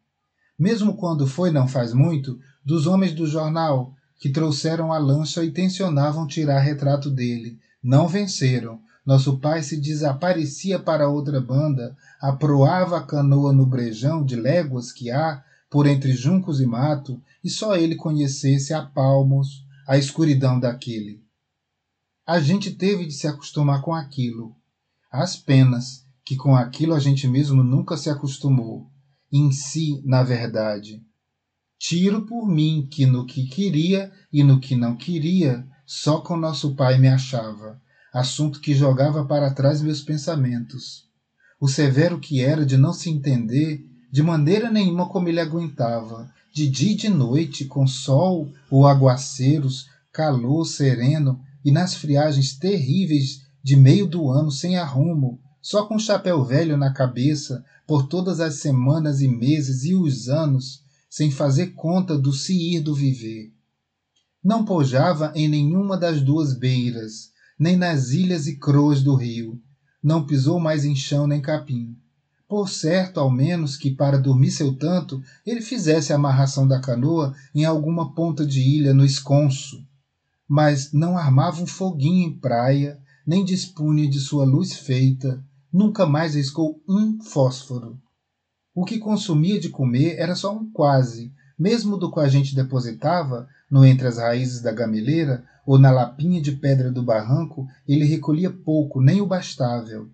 Mesmo 0.57 0.95
quando 0.95 1.27
foi 1.27 1.51
não 1.51 1.67
faz 1.67 1.93
muito, 1.93 2.39
dos 2.65 2.87
homens 2.87 3.13
do 3.13 3.27
jornal 3.27 3.93
que 4.19 4.29
trouxeram 4.29 4.93
a 4.93 4.97
lancha 4.97 5.43
e 5.43 5.51
tensionavam 5.51 6.25
tirar 6.25 6.59
retrato 6.59 7.09
dele. 7.09 7.59
Não 7.83 8.07
venceram. 8.07 8.79
Nosso 9.05 9.37
pai 9.37 9.61
se 9.61 9.75
desaparecia 9.75 10.79
para 10.79 11.09
outra 11.09 11.41
banda, 11.41 11.95
aproava 12.21 12.97
a 12.97 13.03
canoa 13.03 13.51
no 13.51 13.65
brejão 13.65 14.23
de 14.23 14.37
léguas 14.37 14.93
que 14.93 15.11
há 15.11 15.43
por 15.69 15.87
entre 15.87 16.13
juncos 16.13 16.61
e 16.61 16.65
mato, 16.65 17.21
e 17.43 17.49
só 17.49 17.75
ele 17.75 17.95
conhecesse 17.95 18.73
a 18.73 18.81
palmos 18.81 19.65
a 19.87 19.97
escuridão 19.97 20.59
daquele. 20.59 21.21
A 22.25 22.39
gente 22.39 22.71
teve 22.71 23.05
de 23.05 23.11
se 23.11 23.27
acostumar 23.27 23.81
com 23.81 23.93
aquilo. 23.93 24.55
As 25.11 25.35
penas 25.35 26.05
que 26.23 26.37
com 26.37 26.55
aquilo 26.55 26.93
a 26.93 26.99
gente 26.99 27.27
mesmo 27.27 27.63
nunca 27.63 27.97
se 27.97 28.09
acostumou. 28.09 28.89
Em 29.31 29.51
si, 29.51 30.01
na 30.05 30.23
verdade. 30.23 31.03
Tiro 31.85 32.21
por 32.21 32.47
mim 32.47 32.87
que 32.89 33.05
no 33.05 33.25
que 33.25 33.45
queria 33.45 34.09
e 34.31 34.41
no 34.41 34.57
que 34.57 34.73
não 34.73 34.95
queria, 34.95 35.67
só 35.85 36.21
com 36.21 36.37
nosso 36.37 36.75
pai 36.75 36.97
me 36.97 37.09
achava, 37.09 37.77
assunto 38.13 38.61
que 38.61 38.73
jogava 38.73 39.25
para 39.25 39.53
trás 39.53 39.81
meus 39.81 39.99
pensamentos. 39.99 41.09
O 41.59 41.67
severo 41.67 42.21
que 42.21 42.39
era 42.39 42.65
de 42.65 42.77
não 42.77 42.93
se 42.93 43.09
entender, 43.09 43.85
de 44.09 44.23
maneira 44.23 44.71
nenhuma 44.71 45.09
como 45.09 45.27
ele 45.27 45.41
aguentava, 45.41 46.31
de 46.53 46.69
dia 46.69 46.93
e 46.93 46.95
de 46.95 47.09
noite, 47.09 47.65
com 47.65 47.85
sol 47.85 48.49
ou 48.71 48.87
aguaceiros, 48.87 49.89
calor 50.09 50.63
sereno 50.63 51.41
e 51.65 51.69
nas 51.69 51.95
friagens 51.95 52.57
terríveis 52.57 53.41
de 53.61 53.75
meio 53.75 54.07
do 54.07 54.31
ano 54.31 54.51
sem 54.51 54.77
arrumo, 54.77 55.37
só 55.61 55.85
com 55.85 55.99
chapéu 55.99 56.45
velho 56.45 56.77
na 56.77 56.93
cabeça, 56.93 57.61
por 57.85 58.07
todas 58.07 58.39
as 58.39 58.55
semanas 58.55 59.19
e 59.19 59.27
meses 59.27 59.83
e 59.83 59.93
os 59.93 60.29
anos, 60.29 60.82
sem 61.13 61.29
fazer 61.29 61.75
conta 61.75 62.17
do 62.17 62.33
se 62.33 62.73
ir 62.73 62.79
do 62.79 62.95
viver. 62.95 63.53
Não 64.43 64.65
pojava 64.65 65.31
em 65.35 65.47
nenhuma 65.47 65.95
das 65.95 66.19
duas 66.23 66.57
beiras, 66.57 67.29
nem 67.59 67.77
nas 67.77 68.09
ilhas 68.09 68.47
e 68.47 68.57
croas 68.57 69.03
do 69.03 69.13
rio. 69.13 69.61
Não 70.01 70.25
pisou 70.25 70.59
mais 70.59 70.83
em 70.83 70.95
chão 70.95 71.27
nem 71.27 71.39
capim. 71.39 71.95
Por 72.47 72.67
certo, 72.67 73.19
ao 73.19 73.29
menos, 73.29 73.77
que 73.77 73.91
para 73.91 74.17
dormir 74.17 74.49
seu 74.49 74.75
tanto, 74.75 75.21
ele 75.45 75.61
fizesse 75.61 76.11
a 76.11 76.15
amarração 76.15 76.67
da 76.67 76.81
canoa 76.81 77.35
em 77.53 77.63
alguma 77.63 78.15
ponta 78.15 78.43
de 78.43 78.61
ilha 78.61 78.91
no 78.91 79.05
esconso. 79.05 79.85
Mas 80.47 80.91
não 80.91 81.15
armava 81.15 81.61
um 81.61 81.67
foguinho 81.67 82.27
em 82.27 82.39
praia, 82.39 82.99
nem 83.23 83.45
dispunha 83.45 84.09
de 84.09 84.19
sua 84.19 84.45
luz 84.45 84.73
feita, 84.73 85.45
nunca 85.71 86.07
mais 86.07 86.33
riscou 86.33 86.81
um 86.89 87.21
fósforo. 87.21 88.01
O 88.75 88.85
que 88.85 88.97
consumia 88.97 89.59
de 89.59 89.69
comer 89.69 90.15
era 90.17 90.35
só 90.35 90.55
um 90.55 90.71
quase, 90.71 91.31
mesmo 91.57 91.95
do 91.97 92.11
que 92.11 92.19
a 92.19 92.27
gente 92.27 92.55
depositava 92.55 93.47
no 93.69 93.85
entre 93.85 94.07
as 94.07 94.17
raízes 94.17 94.61
da 94.61 94.71
gameleira 94.71 95.45
ou 95.65 95.77
na 95.77 95.91
lapinha 95.91 96.41
de 96.41 96.53
pedra 96.53 96.91
do 96.91 97.03
barranco, 97.03 97.67
ele 97.87 98.05
recolhia 98.05 98.51
pouco, 98.51 98.99
nem 98.99 99.21
o 99.21 99.27
bastável. 99.27 100.09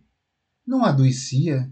Não 0.67 0.83
adoecia? 0.83 1.69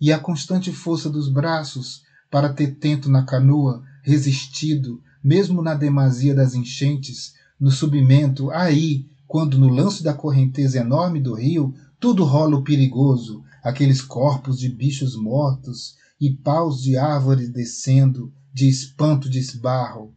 E 0.00 0.12
a 0.12 0.18
constante 0.18 0.72
força 0.72 1.10
dos 1.10 1.30
braços 1.30 2.02
para 2.30 2.52
ter 2.52 2.76
tento 2.76 3.10
na 3.10 3.24
canoa, 3.24 3.82
resistido, 4.02 5.02
mesmo 5.22 5.60
na 5.60 5.74
demasia 5.74 6.34
das 6.34 6.54
enchentes, 6.54 7.34
no 7.58 7.70
subimento, 7.70 8.50
aí, 8.52 9.06
quando 9.26 9.58
no 9.58 9.68
lanço 9.68 10.04
da 10.04 10.14
correnteza 10.14 10.78
enorme 10.78 11.20
do 11.20 11.34
rio, 11.34 11.74
tudo 11.98 12.24
rola 12.24 12.56
o 12.56 12.62
perigoso, 12.62 13.42
aqueles 13.62 14.00
corpos 14.00 14.58
de 14.58 14.68
bichos 14.68 15.16
mortos 15.16 15.96
e 16.20 16.30
paus 16.30 16.82
de 16.82 16.96
árvores 16.96 17.50
descendo 17.50 18.32
de 18.52 18.68
espanto 18.68 19.28
de 19.28 19.38
esbarro. 19.38 20.14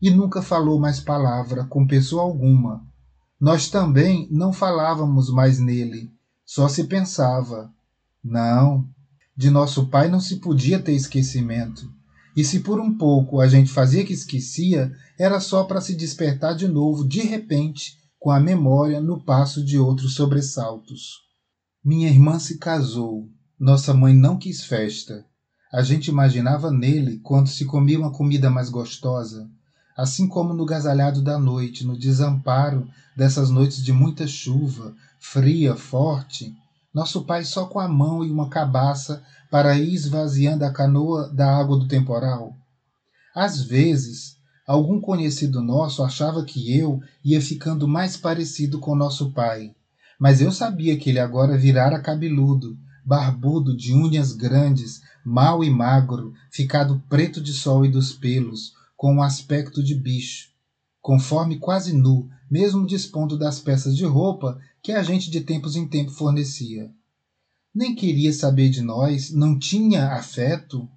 E 0.00 0.10
nunca 0.10 0.42
falou 0.42 0.78
mais 0.78 1.00
palavra 1.00 1.64
com 1.64 1.86
pessoa 1.86 2.22
alguma. 2.22 2.86
Nós 3.40 3.68
também 3.68 4.28
não 4.30 4.52
falávamos 4.52 5.30
mais 5.30 5.58
nele, 5.58 6.12
só 6.44 6.68
se 6.68 6.84
pensava. 6.84 7.72
Não, 8.22 8.88
de 9.36 9.50
nosso 9.50 9.86
pai 9.86 10.08
não 10.08 10.18
se 10.20 10.36
podia 10.36 10.80
ter 10.80 10.92
esquecimento. 10.92 11.88
E 12.36 12.44
se 12.44 12.60
por 12.60 12.80
um 12.80 12.96
pouco 12.96 13.40
a 13.40 13.48
gente 13.48 13.70
fazia 13.70 14.04
que 14.04 14.12
esquecia, 14.12 14.92
era 15.18 15.40
só 15.40 15.64
para 15.64 15.80
se 15.80 15.94
despertar 15.94 16.54
de 16.54 16.68
novo, 16.68 17.06
de 17.06 17.20
repente, 17.20 17.98
com 18.18 18.30
a 18.30 18.40
memória 18.40 19.00
no 19.00 19.20
passo 19.20 19.64
de 19.64 19.78
outros 19.78 20.14
sobressaltos. 20.14 21.27
Minha 21.84 22.08
irmã 22.08 22.38
se 22.40 22.58
casou. 22.58 23.28
Nossa 23.58 23.94
mãe 23.94 24.12
não 24.12 24.36
quis 24.36 24.64
festa. 24.64 25.24
A 25.72 25.82
gente 25.82 26.08
imaginava 26.08 26.70
nele 26.70 27.18
quando 27.22 27.48
se 27.48 27.64
comia 27.64 27.98
uma 27.98 28.10
comida 28.10 28.50
mais 28.50 28.68
gostosa. 28.68 29.48
assim 29.98 30.28
como 30.28 30.54
no 30.54 30.64
gasalhado 30.64 31.20
da 31.20 31.36
noite, 31.36 31.84
no 31.84 31.98
desamparo 31.98 32.88
dessas 33.16 33.50
noites 33.50 33.82
de 33.82 33.92
muita 33.92 34.28
chuva, 34.28 34.94
fria, 35.18 35.74
forte, 35.74 36.54
nosso 36.94 37.24
pai 37.24 37.42
só 37.44 37.66
com 37.66 37.80
a 37.80 37.88
mão 37.88 38.24
e 38.24 38.30
uma 38.30 38.48
cabaça 38.48 39.20
para 39.50 39.76
ir 39.76 39.92
esvaziando 39.92 40.64
a 40.64 40.72
canoa 40.72 41.28
da 41.28 41.52
água 41.52 41.76
do 41.76 41.88
temporal? 41.88 42.54
Às 43.34 43.60
vezes, 43.60 44.36
algum 44.64 45.00
conhecido 45.00 45.60
nosso 45.60 46.04
achava 46.04 46.44
que 46.44 46.78
eu 46.78 47.00
ia 47.24 47.40
ficando 47.40 47.88
mais 47.88 48.16
parecido 48.16 48.78
com 48.78 48.94
nosso 48.94 49.32
pai, 49.32 49.74
mas 50.18 50.40
eu 50.40 50.50
sabia 50.50 50.98
que 50.98 51.10
ele 51.10 51.20
agora 51.20 51.56
virara 51.56 52.00
cabeludo, 52.00 52.76
barbudo, 53.04 53.76
de 53.76 53.94
unhas 53.94 54.32
grandes, 54.32 55.00
mau 55.24 55.62
e 55.62 55.70
magro, 55.70 56.34
ficado 56.50 57.02
preto 57.08 57.40
de 57.40 57.52
sol 57.52 57.84
e 57.84 57.88
dos 57.88 58.12
pelos, 58.12 58.74
com 58.96 59.14
um 59.14 59.22
aspecto 59.22 59.82
de 59.82 59.94
bicho, 59.94 60.48
conforme 61.00 61.58
quase 61.58 61.92
nu, 61.92 62.28
mesmo 62.50 62.86
dispondo 62.86 63.38
das 63.38 63.60
peças 63.60 63.96
de 63.96 64.04
roupa 64.04 64.60
que 64.82 64.92
a 64.92 65.02
gente 65.02 65.30
de 65.30 65.40
tempos 65.40 65.76
em 65.76 65.86
tempos 65.86 66.16
fornecia. 66.16 66.90
Nem 67.74 67.94
queria 67.94 68.32
saber 68.32 68.70
de 68.70 68.82
nós, 68.82 69.30
não 69.30 69.58
tinha 69.58 70.12
afeto, 70.12 70.88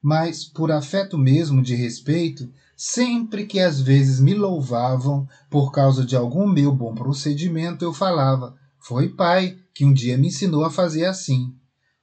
mas 0.00 0.44
por 0.44 0.70
afeto 0.70 1.18
mesmo 1.18 1.62
de 1.62 1.74
respeito, 1.74 2.52
sempre 2.84 3.46
que 3.46 3.60
às 3.60 3.80
vezes 3.80 4.18
me 4.18 4.34
louvavam 4.34 5.24
por 5.48 5.70
causa 5.70 6.04
de 6.04 6.16
algum 6.16 6.48
meu 6.48 6.74
bom 6.74 6.92
procedimento, 6.92 7.84
eu 7.84 7.92
falava: 7.92 8.56
Foi 8.80 9.08
pai 9.08 9.56
que 9.72 9.84
um 9.84 9.92
dia 9.92 10.18
me 10.18 10.26
ensinou 10.26 10.64
a 10.64 10.70
fazer 10.70 11.04
assim. 11.04 11.54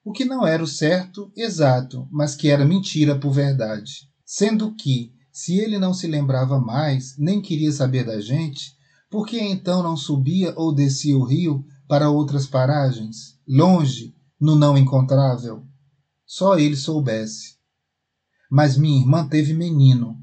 O 0.05 0.13
que 0.13 0.23
não 0.23 0.47
era 0.47 0.63
o 0.63 0.67
certo, 0.67 1.33
exato, 1.35 2.07
mas 2.09 2.33
que 2.33 2.47
era 2.47 2.63
mentira 2.63 3.19
por 3.19 3.31
verdade. 3.31 4.09
Sendo 4.25 4.73
que, 4.73 5.11
se 5.33 5.57
ele 5.57 5.77
não 5.77 5.93
se 5.93 6.07
lembrava 6.07 6.57
mais, 6.57 7.17
nem 7.17 7.41
queria 7.41 7.73
saber 7.73 8.05
da 8.05 8.21
gente, 8.21 8.71
por 9.11 9.27
que 9.27 9.37
então 9.37 9.83
não 9.83 9.97
subia 9.97 10.53
ou 10.55 10.73
descia 10.73 11.17
o 11.17 11.25
rio 11.25 11.61
para 11.89 12.09
outras 12.09 12.47
paragens, 12.47 13.37
longe, 13.45 14.15
no 14.39 14.55
não 14.55 14.77
encontrável? 14.77 15.61
Só 16.25 16.57
ele 16.57 16.77
soubesse. 16.77 17.57
Mas 18.49 18.77
minha 18.77 19.01
irmã 19.01 19.27
teve 19.27 19.53
menino. 19.53 20.17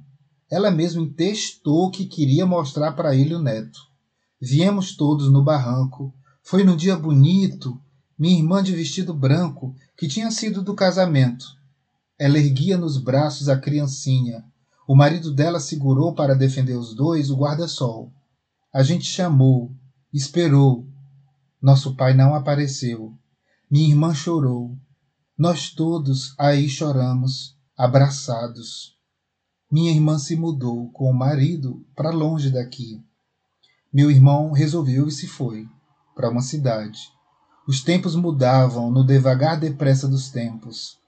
Ela 0.50 0.70
mesma 0.70 1.02
intestou 1.02 1.90
que 1.90 2.06
queria 2.06 2.46
mostrar 2.46 2.92
para 2.92 3.14
ele 3.14 3.34
o 3.34 3.42
neto. 3.42 3.80
Viemos 4.40 4.96
todos 4.96 5.30
no 5.30 5.42
barranco. 5.42 6.14
Foi 6.42 6.62
num 6.62 6.76
dia 6.76 6.96
bonito, 6.96 7.80
minha 8.18 8.38
irmã 8.38 8.62
de 8.62 8.74
vestido 8.74 9.12
branco, 9.12 9.74
que 9.96 10.06
tinha 10.06 10.30
sido 10.30 10.62
do 10.62 10.74
casamento. 10.74 11.46
Ela 12.18 12.38
erguia 12.38 12.78
nos 12.78 12.96
braços 12.96 13.48
a 13.48 13.58
criancinha. 13.58 14.44
O 14.86 14.94
marido 14.94 15.32
dela 15.34 15.58
segurou 15.58 16.14
para 16.14 16.34
defender 16.34 16.76
os 16.76 16.94
dois 16.94 17.30
o 17.30 17.36
guarda-sol. 17.36 18.12
A 18.72 18.82
gente 18.82 19.04
chamou, 19.04 19.72
esperou. 20.12 20.86
Nosso 21.60 21.96
pai 21.96 22.14
não 22.14 22.34
apareceu. 22.34 23.12
Minha 23.68 23.88
irmã 23.88 24.14
chorou. 24.14 24.76
Nós 25.36 25.70
todos 25.70 26.34
aí 26.38 26.68
choramos 26.68 27.56
abraçados. 27.76 28.95
Minha 29.70 29.90
irmã 29.90 30.18
se 30.18 30.36
mudou 30.36 30.90
com 30.90 31.10
o 31.10 31.14
marido 31.14 31.84
para 31.96 32.10
longe 32.10 32.50
daqui. 32.50 33.02
Meu 33.92 34.10
irmão 34.10 34.52
resolveu 34.52 35.08
e 35.08 35.12
se 35.12 35.26
foi 35.26 35.68
para 36.14 36.30
uma 36.30 36.40
cidade. 36.40 37.10
Os 37.66 37.82
tempos 37.82 38.14
mudavam 38.14 38.90
no 38.92 39.04
devagar 39.04 39.58
depressa 39.58 40.06
dos 40.06 40.30
tempos. 40.30 40.98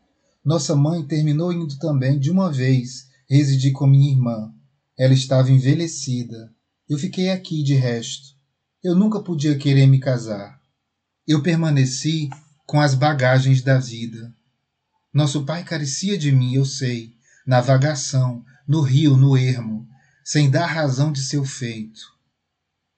Nossa 0.44 0.74
mãe 0.74 1.06
terminou 1.06 1.52
indo 1.52 1.78
também 1.78 2.18
de 2.18 2.30
uma 2.30 2.50
vez 2.50 3.08
residir 3.28 3.72
com 3.72 3.86
minha 3.86 4.10
irmã. 4.10 4.52
Ela 4.98 5.14
estava 5.14 5.52
envelhecida. 5.52 6.52
Eu 6.88 6.98
fiquei 6.98 7.30
aqui 7.30 7.62
de 7.62 7.74
resto. 7.74 8.36
Eu 8.82 8.96
nunca 8.96 9.20
podia 9.20 9.56
querer 9.56 9.86
me 9.86 10.00
casar. 10.00 10.60
Eu 11.26 11.42
permaneci 11.42 12.28
com 12.66 12.80
as 12.80 12.94
bagagens 12.94 13.62
da 13.62 13.78
vida. 13.78 14.34
Nosso 15.12 15.44
pai 15.44 15.62
carecia 15.62 16.18
de 16.18 16.32
mim, 16.32 16.54
eu 16.54 16.64
sei, 16.64 17.12
na 17.48 17.62
vagação, 17.62 18.44
no 18.66 18.82
rio, 18.82 19.16
no 19.16 19.34
ermo, 19.34 19.88
sem 20.22 20.50
dar 20.50 20.66
razão 20.66 21.10
de 21.10 21.22
seu 21.22 21.46
feito. 21.46 21.98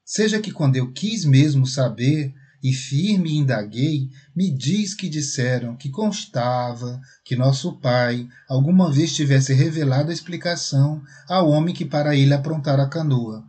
Seja 0.05 0.41
que 0.41 0.51
quando 0.51 0.75
eu 0.75 0.91
quis 0.91 1.25
mesmo 1.25 1.69
saber, 1.69 2.35
e 2.61 2.73
firme 2.73 3.37
indaguei, 3.37 4.11
me 4.35 4.51
diz 4.51 4.93
que 4.93 5.09
disseram 5.09 5.77
que 5.77 5.89
constava 5.89 7.01
que 7.25 7.37
nosso 7.37 7.79
pai 7.79 8.29
alguma 8.49 8.91
vez 8.91 9.15
tivesse 9.15 9.55
revelado 9.55 10.11
a 10.11 10.13
explicação 10.13 11.01
ao 11.29 11.49
homem 11.49 11.73
que 11.73 11.85
para 11.85 12.17
ele 12.17 12.35
aprontara 12.35 12.83
a 12.83 12.89
canoa. 12.89 13.45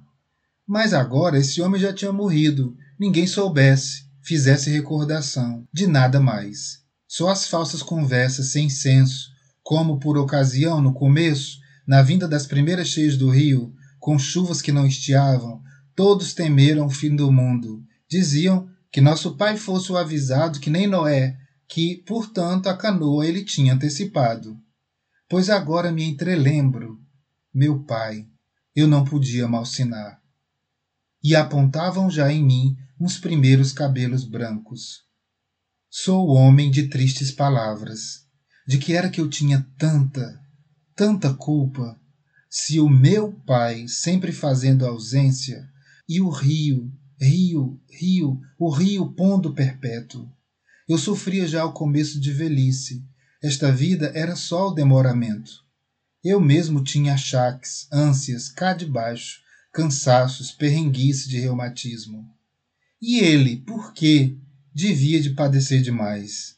Mas 0.68 0.94
agora 0.94 1.40
esse 1.40 1.64
homem 1.64 1.82
já 1.82 1.92
tinha 1.92 2.14
morrido, 2.14 2.78
ninguém 3.00 3.26
soubesse, 3.26 4.06
fizesse 4.22 4.70
recordação, 4.70 5.68
de 5.74 5.88
nada 5.88 6.20
mais. 6.20 6.80
Só 7.08 7.30
as 7.30 7.48
falsas 7.48 7.82
conversas 7.82 8.52
sem 8.52 8.70
senso, 8.70 9.31
como 9.72 10.02
por 10.02 10.18
ocasião 10.18 10.82
no 10.82 10.94
começo, 10.94 11.58
na 11.88 12.02
vinda 12.02 12.28
das 12.28 12.46
primeiras 12.46 12.90
cheias 12.90 13.16
do 13.16 13.30
rio, 13.30 13.74
com 14.02 14.20
chuvas 14.20 14.62
que 14.62 14.70
não 14.70 14.86
estiavam, 14.86 15.64
todos 15.96 16.34
temeram 16.34 16.88
o 16.88 16.90
fim 16.90 17.16
do 17.16 17.32
mundo. 17.32 17.82
Diziam 18.06 18.68
que 18.92 19.00
nosso 19.00 19.38
pai 19.38 19.56
fosse 19.56 19.90
o 19.90 19.96
avisado 19.96 20.60
que 20.60 20.70
nem 20.70 20.88
Noé, 20.88 21.38
que, 21.70 22.04
portanto, 22.06 22.68
a 22.68 22.76
canoa 22.76 23.26
ele 23.26 23.46
tinha 23.46 23.74
antecipado. 23.74 24.60
Pois 25.30 25.50
agora 25.50 25.90
me 25.90 26.04
entrelembro, 26.04 27.00
meu 27.54 27.82
pai, 27.82 28.28
eu 28.76 28.90
não 28.90 29.06
podia 29.06 29.48
malsinar. 29.48 30.20
E 31.24 31.34
apontavam 31.34 32.12
já 32.12 32.30
em 32.30 32.44
mim 32.44 32.76
uns 33.00 33.18
primeiros 33.18 33.72
cabelos 33.72 34.26
brancos. 34.26 35.06
Sou 35.90 36.28
homem 36.28 36.70
de 36.70 36.90
tristes 36.90 37.32
palavras. 37.32 38.30
De 38.68 38.78
que 38.78 38.94
era 38.94 39.10
que 39.10 39.20
eu 39.20 39.30
tinha 39.30 39.66
tanta, 39.78 40.40
tanta 40.96 41.34
culpa, 41.34 42.00
se 42.50 42.80
o 42.80 42.90
meu 42.90 43.32
pai 43.46 43.88
sempre 43.88 44.32
fazendo 44.32 44.86
ausência, 44.86 45.68
e 46.08 46.20
o 46.20 46.30
rio, 46.30 46.92
rio, 47.20 47.80
rio, 47.90 48.40
o 48.60 48.70
rio 48.70 49.14
pondo 49.14 49.54
perpétuo. 49.54 50.30
Eu 50.88 50.98
sofria 50.98 51.48
já 51.48 51.64
o 51.64 51.72
começo 51.72 52.20
de 52.20 52.34
velhice. 52.34 53.06
Esta 53.42 53.72
vida 53.72 54.12
era 54.14 54.36
só 54.36 54.68
o 54.68 54.74
demoramento. 54.74 55.52
Eu 56.24 56.40
mesmo 56.42 56.84
tinha 56.84 57.14
achaques, 57.14 57.88
ânsias, 57.92 58.50
cá 58.50 58.74
de 58.74 58.86
baixo, 58.86 59.40
cansaços, 59.72 60.52
perrenguice 60.52 61.30
de 61.30 61.40
reumatismo. 61.40 62.26
E 63.02 63.20
ele, 63.20 63.58
por 63.58 63.94
quê? 63.94 64.38
devia 64.74 65.22
de 65.22 65.32
padecer 65.32 65.82
demais. 65.82 66.56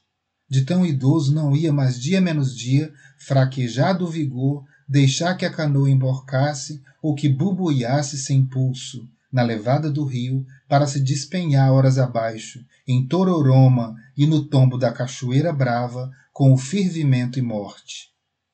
De 0.53 0.65
tão 0.65 0.85
idoso 0.85 1.33
não 1.33 1.55
ia 1.55 1.73
mais 1.73 1.99
dia 1.99 2.21
menos 2.21 2.55
dia, 2.55 2.93
fraquejado 3.17 4.05
o 4.05 4.07
vigor, 4.07 4.63
deixar 4.87 5.33
que 5.33 5.47
a 5.47 5.51
canoa 5.51 5.89
emborcasse 5.89 6.79
ou 7.01 7.15
que 7.15 7.27
bubuiasse 7.27 8.19
sem 8.19 8.45
pulso 8.45 9.09
na 9.31 9.41
levada 9.41 9.89
do 9.89 10.05
rio 10.05 10.45
para 10.69 10.85
se 10.85 10.99
despenhar 10.99 11.73
horas 11.73 11.97
abaixo, 11.97 12.63
em 12.87 13.03
Tororoma 13.07 13.95
e 14.15 14.27
no 14.27 14.45
tombo 14.45 14.77
da 14.77 14.93
cachoeira 14.93 15.51
brava, 15.51 16.11
com 16.31 16.53
o 16.53 16.57
fervimento 16.57 17.39
e 17.39 17.41
morte. 17.41 18.11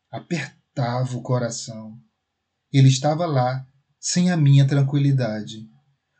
Apertava 0.09 1.17
o 1.17 1.21
coração. 1.21 1.97
Ele 2.71 2.87
estava 2.87 3.25
lá, 3.25 3.67
sem 3.99 4.31
a 4.31 4.37
minha 4.37 4.65
tranquilidade. 4.65 5.67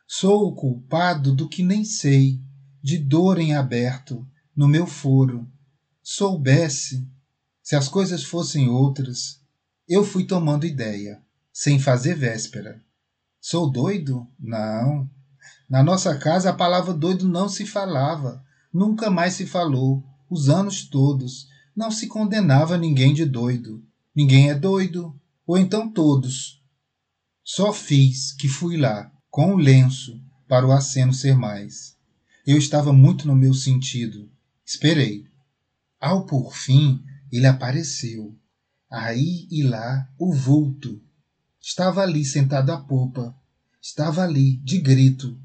Sou 0.06 0.46
o 0.46 0.54
culpado 0.54 1.34
do 1.34 1.48
que 1.48 1.62
nem 1.62 1.86
sei, 1.86 2.38
de 2.82 2.98
dor 2.98 3.38
em 3.38 3.54
aberto 3.54 4.28
no 4.54 4.68
meu 4.68 4.86
foro. 4.86 5.48
Soubesse, 6.12 7.08
se 7.62 7.76
as 7.76 7.86
coisas 7.86 8.24
fossem 8.24 8.68
outras, 8.68 9.40
eu 9.88 10.02
fui 10.02 10.24
tomando 10.24 10.66
ideia, 10.66 11.22
sem 11.52 11.78
fazer 11.78 12.16
véspera. 12.16 12.82
Sou 13.40 13.70
doido? 13.70 14.26
Não. 14.36 15.08
Na 15.68 15.84
nossa 15.84 16.18
casa 16.18 16.50
a 16.50 16.52
palavra 16.52 16.92
doido 16.92 17.28
não 17.28 17.48
se 17.48 17.64
falava, 17.64 18.44
nunca 18.74 19.08
mais 19.08 19.34
se 19.34 19.46
falou, 19.46 20.02
os 20.28 20.48
anos 20.48 20.82
todos. 20.82 21.46
Não 21.76 21.92
se 21.92 22.08
condenava 22.08 22.76
ninguém 22.76 23.14
de 23.14 23.24
doido. 23.24 23.80
Ninguém 24.12 24.50
é 24.50 24.54
doido, 24.56 25.16
ou 25.46 25.56
então 25.56 25.88
todos. 25.88 26.60
Só 27.44 27.72
fiz 27.72 28.32
que 28.32 28.48
fui 28.48 28.76
lá, 28.76 29.12
com 29.30 29.54
o 29.54 29.58
lenço, 29.58 30.20
para 30.48 30.66
o 30.66 30.72
aceno 30.72 31.14
ser 31.14 31.36
mais. 31.36 31.96
Eu 32.44 32.58
estava 32.58 32.92
muito 32.92 33.28
no 33.28 33.36
meu 33.36 33.54
sentido. 33.54 34.28
Esperei. 34.66 35.29
Ao 36.00 36.24
por 36.24 36.54
fim, 36.54 37.04
ele 37.30 37.46
apareceu. 37.46 38.34
Aí 38.90 39.46
e 39.50 39.62
lá, 39.62 40.08
o 40.18 40.32
vulto. 40.32 41.00
Estava 41.60 42.00
ali 42.02 42.24
sentado 42.24 42.70
à 42.72 42.80
popa. 42.80 43.34
Estava 43.82 44.22
ali, 44.22 44.56
de 44.58 44.80
grito. 44.80 45.38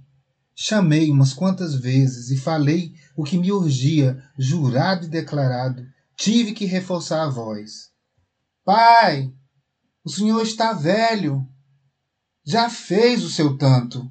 Chamei 0.56 1.12
umas 1.12 1.34
quantas 1.34 1.76
vezes 1.76 2.32
e 2.32 2.38
falei 2.38 2.96
o 3.16 3.24
que 3.24 3.38
me 3.38 3.52
urgia, 3.52 4.24
jurado 4.38 5.06
e 5.06 5.10
declarado. 5.10 5.86
Tive 6.16 6.54
que 6.54 6.66
reforçar 6.66 7.24
a 7.24 7.30
voz. 7.30 7.92
Pai, 8.64 9.34
o 10.04 10.10
senhor 10.10 10.42
está 10.42 10.72
velho. 10.72 11.46
Já 12.46 12.70
fez 12.70 13.24
o 13.24 13.30
seu 13.30 13.58
tanto. 13.58 14.10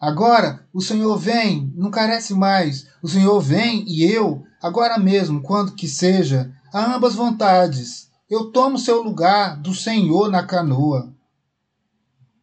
Agora 0.00 0.66
o 0.72 0.80
Senhor 0.80 1.18
vem, 1.18 1.70
não 1.76 1.90
carece 1.90 2.32
mais. 2.32 2.86
O 3.02 3.08
Senhor 3.08 3.38
vem 3.38 3.84
e 3.86 4.02
eu, 4.02 4.46
agora 4.60 4.98
mesmo, 4.98 5.42
quando 5.42 5.74
que 5.74 5.88
seja, 5.88 6.54
a 6.72 6.94
ambas 6.94 7.14
vontades. 7.14 8.10
Eu 8.28 8.50
tomo 8.52 8.78
seu 8.78 9.02
lugar 9.02 9.56
do 9.56 9.74
Senhor 9.74 10.30
na 10.30 10.44
canoa. 10.46 11.12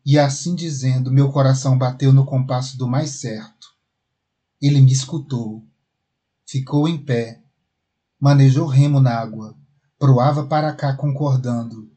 E 0.06 0.18
assim 0.18 0.56
dizendo, 0.56 1.12
meu 1.12 1.32
coração 1.32 1.78
bateu 1.78 2.12
no 2.12 2.26
compasso 2.26 2.78
do 2.78 2.88
mais 2.88 3.12
certo. 3.12 3.68
Ele 4.62 4.82
me 4.82 4.92
escutou. 4.92 5.64
Ficou 6.46 6.88
em 6.88 6.98
pé. 6.98 7.42
Manejou 8.20 8.68
remo 8.68 9.00
na 9.00 9.16
água. 9.16 9.56
Proava 10.00 10.46
para 10.46 10.74
cá 10.74 10.94
concordando. 10.94 11.90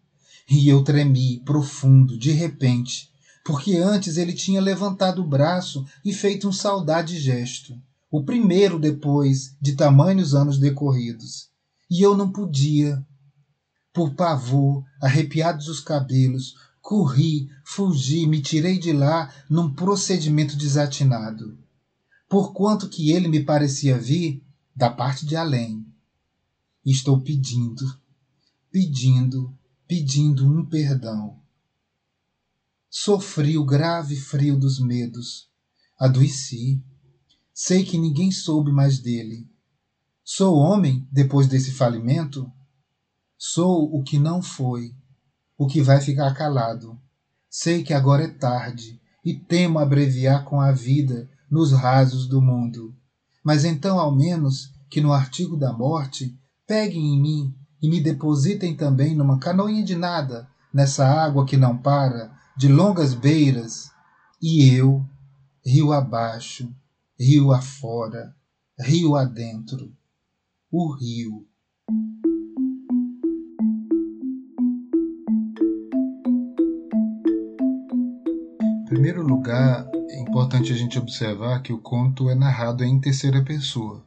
E 0.48 0.68
eu 0.68 0.82
tremi, 0.82 1.40
profundo, 1.44 2.18
de 2.18 2.32
repente, 2.32 3.10
porque 3.44 3.76
antes 3.76 4.16
ele 4.16 4.32
tinha 4.32 4.60
levantado 4.60 5.22
o 5.22 5.26
braço 5.26 5.86
e 6.04 6.12
feito 6.12 6.48
um 6.48 6.52
saudade 6.52 7.18
gesto, 7.18 7.80
o 8.10 8.24
primeiro 8.24 8.78
depois 8.78 9.56
de 9.60 9.76
tamanhos 9.76 10.34
anos 10.34 10.58
decorridos. 10.58 11.48
E 11.88 12.02
eu 12.02 12.16
não 12.16 12.32
podia. 12.32 13.04
Por 13.92 14.14
pavor, 14.14 14.84
arrepiados 15.00 15.68
os 15.68 15.80
cabelos, 15.80 16.54
corri, 16.80 17.48
fugi, 17.64 18.26
me 18.26 18.40
tirei 18.40 18.78
de 18.78 18.92
lá 18.92 19.32
num 19.48 19.72
procedimento 19.72 20.56
desatinado. 20.56 21.58
Porquanto 22.28 22.88
que 22.88 23.10
ele 23.10 23.28
me 23.28 23.44
parecia 23.44 23.98
vir 23.98 24.44
da 24.74 24.90
parte 24.90 25.26
de 25.26 25.36
além. 25.36 25.84
Estou 26.84 27.20
pedindo, 27.20 27.84
pedindo, 28.70 29.56
pedindo 29.86 30.46
um 30.46 30.64
perdão. 30.64 31.40
Sofri 32.88 33.58
o 33.58 33.64
grave 33.64 34.16
frio 34.16 34.58
dos 34.58 34.80
medos, 34.80 35.48
adoeci. 35.98 36.82
Sei 37.62 37.84
que 37.84 37.98
ninguém 37.98 38.32
soube 38.32 38.72
mais 38.72 39.00
dele. 39.00 39.46
Sou 40.24 40.56
homem 40.56 41.06
depois 41.12 41.46
desse 41.46 41.72
falimento? 41.72 42.50
Sou 43.36 43.94
o 43.94 44.02
que 44.02 44.18
não 44.18 44.40
foi, 44.40 44.94
o 45.58 45.66
que 45.66 45.82
vai 45.82 46.00
ficar 46.00 46.32
calado. 46.32 46.98
Sei 47.50 47.82
que 47.82 47.92
agora 47.92 48.24
é 48.24 48.28
tarde 48.28 48.98
e 49.22 49.34
temo 49.34 49.78
abreviar 49.78 50.42
com 50.46 50.58
a 50.58 50.72
vida 50.72 51.28
nos 51.50 51.70
rasos 51.70 52.26
do 52.26 52.40
mundo. 52.40 52.96
Mas 53.44 53.66
então, 53.66 54.00
ao 54.00 54.10
menos, 54.10 54.72
que 54.88 55.02
no 55.02 55.12
artigo 55.12 55.54
da 55.54 55.70
morte 55.70 56.34
peguem 56.66 57.14
em 57.14 57.20
mim 57.20 57.54
e 57.82 57.90
me 57.90 58.00
depositem 58.00 58.74
também 58.74 59.14
numa 59.14 59.38
canoinha 59.38 59.84
de 59.84 59.96
nada, 59.96 60.48
nessa 60.72 61.06
água 61.06 61.44
que 61.44 61.58
não 61.58 61.76
para, 61.76 62.32
de 62.56 62.68
longas 62.68 63.12
beiras, 63.12 63.90
e 64.40 64.66
eu, 64.66 65.04
rio 65.62 65.92
abaixo, 65.92 66.74
rio 67.20 67.52
afora, 67.52 68.34
rio 68.78 69.14
adentro, 69.14 69.94
o 70.72 70.96
rio. 70.96 71.46
primeiro 78.86 79.22
lugar, 79.22 79.88
é 80.10 80.20
importante 80.20 80.72
a 80.72 80.76
gente 80.76 80.98
observar 80.98 81.62
que 81.62 81.72
o 81.72 81.80
conto 81.80 82.28
é 82.28 82.34
narrado 82.34 82.82
em 82.82 83.00
terceira 83.00 83.44
pessoa. 83.44 84.04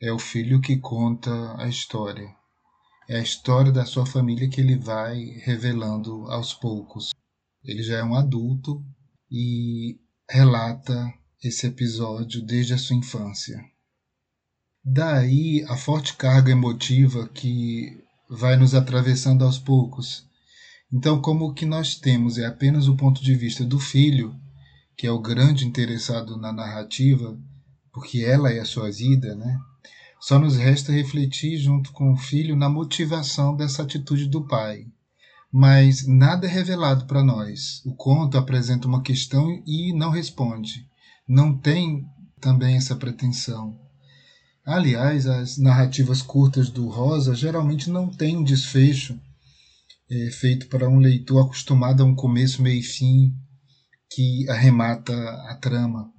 É 0.00 0.12
o 0.12 0.18
filho 0.18 0.60
que 0.60 0.76
conta 0.76 1.30
a 1.58 1.66
história. 1.66 2.28
É 3.08 3.16
a 3.16 3.22
história 3.22 3.72
da 3.72 3.84
sua 3.84 4.06
família 4.06 4.48
que 4.48 4.60
ele 4.60 4.78
vai 4.78 5.24
revelando 5.42 6.30
aos 6.30 6.54
poucos. 6.54 7.10
Ele 7.64 7.82
já 7.82 7.98
é 7.98 8.04
um 8.04 8.14
adulto 8.14 8.84
e 9.30 9.98
relata 10.30 11.12
esse 11.42 11.66
episódio 11.66 12.42
desde 12.42 12.74
a 12.74 12.78
sua 12.78 12.96
infância. 12.96 13.62
Daí 14.84 15.64
a 15.68 15.76
forte 15.76 16.14
carga 16.14 16.50
emotiva 16.50 17.28
que 17.28 18.02
vai 18.28 18.56
nos 18.56 18.74
atravessando 18.74 19.44
aos 19.44 19.58
poucos 19.58 20.28
então, 20.90 21.20
como 21.20 21.46
o 21.46 21.52
que 21.52 21.66
nós 21.66 21.96
temos 21.96 22.38
é 22.38 22.46
apenas 22.46 22.88
o 22.88 22.96
ponto 22.96 23.22
de 23.22 23.34
vista 23.34 23.62
do 23.62 23.78
filho, 23.78 24.34
que 24.96 25.06
é 25.06 25.10
o 25.10 25.20
grande 25.20 25.66
interessado 25.66 26.36
na 26.38 26.50
narrativa, 26.50 27.38
porque 27.92 28.24
ela 28.24 28.50
é 28.50 28.58
a 28.58 28.64
sua 28.64 28.90
vida, 28.90 29.34
né? 29.34 29.58
Só 30.18 30.38
nos 30.38 30.56
resta 30.56 30.90
refletir 30.90 31.58
junto 31.58 31.92
com 31.92 32.12
o 32.12 32.16
filho 32.16 32.56
na 32.56 32.70
motivação 32.70 33.54
dessa 33.54 33.82
atitude 33.82 34.26
do 34.26 34.46
pai. 34.46 34.86
Mas 35.52 36.06
nada 36.06 36.46
é 36.46 36.50
revelado 36.50 37.04
para 37.04 37.22
nós. 37.22 37.82
O 37.84 37.94
conto 37.94 38.38
apresenta 38.38 38.88
uma 38.88 39.02
questão 39.02 39.62
e 39.66 39.92
não 39.92 40.10
responde. 40.10 40.86
Não 41.28 41.56
tem 41.56 42.06
também 42.40 42.76
essa 42.76 42.96
pretensão. 42.96 43.78
Aliás, 44.64 45.26
as 45.26 45.58
narrativas 45.58 46.22
curtas 46.22 46.70
do 46.70 46.88
Rosa 46.88 47.34
geralmente 47.34 47.90
não 47.90 48.08
têm 48.08 48.36
um 48.36 48.44
desfecho 48.44 49.18
é, 50.10 50.30
feito 50.30 50.68
para 50.68 50.88
um 50.88 50.98
leitor 50.98 51.44
acostumado 51.44 52.02
a 52.02 52.06
um 52.06 52.14
começo, 52.14 52.62
meio 52.62 52.80
e 52.80 52.82
fim 52.82 53.34
que 54.10 54.48
arremata 54.48 55.12
a 55.48 55.54
trama. 55.56 56.10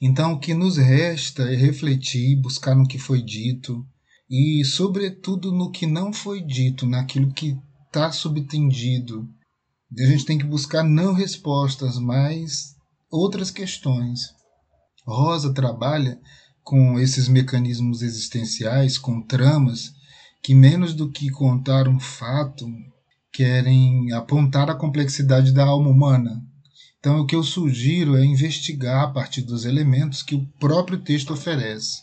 Então, 0.00 0.32
o 0.32 0.38
que 0.38 0.54
nos 0.54 0.76
resta 0.76 1.42
é 1.42 1.54
refletir, 1.54 2.40
buscar 2.40 2.74
no 2.74 2.88
que 2.88 2.98
foi 2.98 3.22
dito 3.22 3.86
e, 4.28 4.64
sobretudo, 4.64 5.52
no 5.52 5.70
que 5.70 5.86
não 5.86 6.12
foi 6.12 6.42
dito, 6.42 6.86
naquilo 6.86 7.32
que 7.32 7.56
está 7.86 8.10
subtendido. 8.10 9.28
A 9.98 10.06
gente 10.06 10.24
tem 10.24 10.38
que 10.38 10.44
buscar 10.44 10.82
não 10.82 11.12
respostas, 11.12 11.98
mas 11.98 12.73
outras 13.14 13.50
questões. 13.50 14.34
Rosa 15.06 15.52
trabalha 15.54 16.18
com 16.62 16.98
esses 16.98 17.28
mecanismos 17.28 18.02
existenciais, 18.02 18.98
com 18.98 19.22
tramas 19.22 19.92
que, 20.42 20.54
menos 20.54 20.94
do 20.94 21.10
que 21.10 21.30
contar 21.30 21.86
um 21.86 22.00
fato, 22.00 22.66
querem 23.32 24.12
apontar 24.12 24.68
a 24.68 24.74
complexidade 24.74 25.52
da 25.52 25.64
alma 25.64 25.90
humana. 25.90 26.42
Então, 26.98 27.20
o 27.20 27.26
que 27.26 27.36
eu 27.36 27.42
sugiro 27.42 28.16
é 28.16 28.24
investigar 28.24 29.04
a 29.04 29.10
partir 29.10 29.42
dos 29.42 29.64
elementos 29.64 30.22
que 30.22 30.34
o 30.34 30.46
próprio 30.58 30.98
texto 30.98 31.34
oferece. 31.34 32.02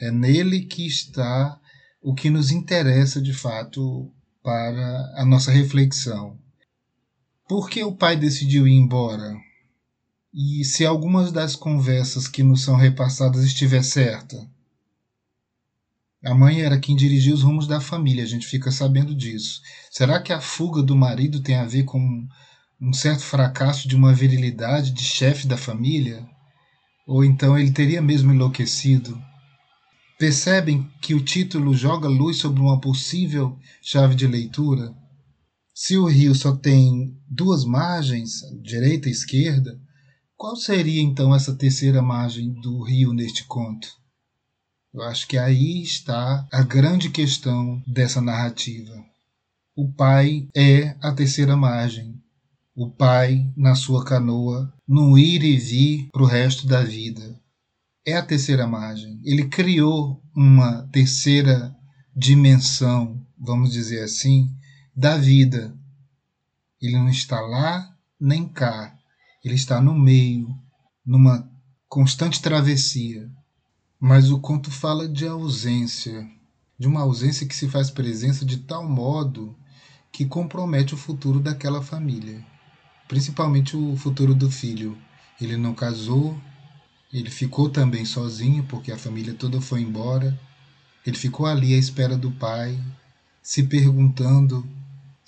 É 0.00 0.10
nele 0.10 0.62
que 0.62 0.86
está 0.86 1.58
o 2.02 2.12
que 2.12 2.28
nos 2.28 2.50
interessa 2.50 3.22
de 3.22 3.32
fato 3.32 4.10
para 4.42 5.14
a 5.16 5.24
nossa 5.24 5.52
reflexão. 5.52 6.36
Por 7.48 7.70
que 7.70 7.84
o 7.84 7.94
pai 7.94 8.16
decidiu 8.16 8.66
ir 8.66 8.72
embora? 8.72 9.32
E 10.34 10.64
se 10.64 10.86
algumas 10.86 11.30
das 11.30 11.54
conversas 11.54 12.26
que 12.26 12.42
nos 12.42 12.62
são 12.62 12.74
repassadas 12.74 13.44
estiver 13.44 13.82
certa? 13.82 14.50
A 16.24 16.34
mãe 16.34 16.62
era 16.62 16.80
quem 16.80 16.96
dirigia 16.96 17.34
os 17.34 17.42
rumos 17.42 17.66
da 17.66 17.82
família, 17.82 18.24
a 18.24 18.26
gente 18.26 18.46
fica 18.46 18.70
sabendo 18.70 19.14
disso. 19.14 19.60
Será 19.90 20.22
que 20.22 20.32
a 20.32 20.40
fuga 20.40 20.82
do 20.82 20.96
marido 20.96 21.42
tem 21.42 21.56
a 21.56 21.66
ver 21.66 21.82
com 21.82 22.26
um 22.80 22.92
certo 22.94 23.20
fracasso 23.20 23.86
de 23.86 23.94
uma 23.94 24.14
virilidade 24.14 24.92
de 24.92 25.02
chefe 25.02 25.46
da 25.46 25.58
família? 25.58 26.26
Ou 27.06 27.22
então 27.22 27.58
ele 27.58 27.70
teria 27.70 28.00
mesmo 28.00 28.32
enlouquecido? 28.32 29.22
Percebem 30.18 30.90
que 31.02 31.14
o 31.14 31.22
título 31.22 31.74
joga 31.74 32.08
luz 32.08 32.38
sobre 32.38 32.62
uma 32.62 32.80
possível 32.80 33.58
chave 33.82 34.14
de 34.14 34.26
leitura? 34.26 34.94
Se 35.74 35.98
o 35.98 36.06
rio 36.06 36.34
só 36.34 36.56
tem 36.56 37.20
duas 37.28 37.66
margens, 37.66 38.40
direita 38.62 39.10
e 39.10 39.12
esquerda, 39.12 39.78
qual 40.42 40.56
seria 40.56 41.00
então 41.00 41.32
essa 41.32 41.54
terceira 41.54 42.02
margem 42.02 42.52
do 42.52 42.82
rio 42.82 43.12
neste 43.12 43.44
conto? 43.44 43.96
Eu 44.92 45.00
acho 45.02 45.28
que 45.28 45.38
aí 45.38 45.80
está 45.80 46.44
a 46.52 46.64
grande 46.64 47.10
questão 47.10 47.80
dessa 47.86 48.20
narrativa. 48.20 48.92
O 49.76 49.92
pai 49.92 50.48
é 50.52 50.96
a 51.00 51.12
terceira 51.12 51.56
margem. 51.56 52.20
O 52.74 52.90
pai, 52.90 53.52
na 53.56 53.76
sua 53.76 54.04
canoa, 54.04 54.74
no 54.84 55.16
ir 55.16 55.44
e 55.44 55.56
vir 55.56 56.08
para 56.10 56.24
o 56.24 56.26
resto 56.26 56.66
da 56.66 56.82
vida. 56.82 57.40
É 58.04 58.16
a 58.16 58.26
terceira 58.26 58.66
margem. 58.66 59.20
Ele 59.22 59.46
criou 59.46 60.20
uma 60.34 60.88
terceira 60.88 61.72
dimensão, 62.16 63.24
vamos 63.38 63.70
dizer 63.70 64.02
assim, 64.02 64.50
da 64.92 65.16
vida. 65.16 65.72
Ele 66.80 66.96
não 66.96 67.08
está 67.08 67.40
lá 67.40 67.96
nem 68.18 68.48
cá. 68.48 68.98
Ele 69.44 69.54
está 69.54 69.80
no 69.80 69.94
meio, 69.94 70.56
numa 71.04 71.50
constante 71.88 72.40
travessia. 72.40 73.30
Mas 73.98 74.30
o 74.30 74.40
conto 74.40 74.70
fala 74.70 75.08
de 75.08 75.26
ausência, 75.26 76.28
de 76.78 76.86
uma 76.86 77.00
ausência 77.00 77.46
que 77.46 77.54
se 77.54 77.68
faz 77.68 77.90
presença 77.90 78.44
de 78.44 78.58
tal 78.58 78.88
modo 78.88 79.56
que 80.12 80.26
compromete 80.26 80.94
o 80.94 80.96
futuro 80.96 81.40
daquela 81.40 81.80
família, 81.82 82.44
principalmente 83.08 83.76
o 83.76 83.96
futuro 83.96 84.34
do 84.34 84.50
filho. 84.50 84.96
Ele 85.40 85.56
não 85.56 85.74
casou, 85.74 86.38
ele 87.12 87.30
ficou 87.30 87.68
também 87.68 88.04
sozinho 88.04 88.64
porque 88.64 88.92
a 88.92 88.98
família 88.98 89.34
toda 89.34 89.60
foi 89.60 89.80
embora. 89.82 90.38
Ele 91.04 91.16
ficou 91.16 91.46
ali 91.46 91.74
à 91.74 91.78
espera 91.78 92.16
do 92.16 92.30
pai, 92.30 92.78
se 93.42 93.64
perguntando 93.64 94.66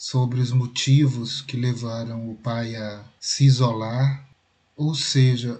sobre 0.05 0.39
os 0.39 0.53
motivos 0.53 1.41
que 1.41 1.57
levaram 1.57 2.31
o 2.31 2.35
pai 2.35 2.77
a 2.77 3.03
se 3.19 3.47
isolar, 3.47 4.23
ou 4.77 4.95
seja, 4.95 5.59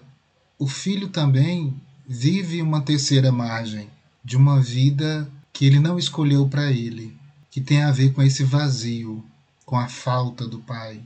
o 0.59 0.67
filho 0.67 1.09
também 1.09 1.73
vive 2.07 2.61
uma 2.61 2.83
terceira 2.83 3.33
margem 3.33 3.89
de 4.23 4.37
uma 4.37 4.61
vida 4.61 5.27
que 5.51 5.65
ele 5.65 5.81
não 5.81 5.99
escolheu 5.99 6.47
para 6.47 6.71
ele, 6.71 7.17
que 7.51 7.59
tem 7.59 7.85
a 7.85 7.91
ver 7.91 8.13
com 8.13 8.23
esse 8.23 8.45
vazio, 8.45 9.25
com 9.65 9.79
a 9.79 9.89
falta 9.89 10.47
do 10.47 10.59
pai. 10.59 11.01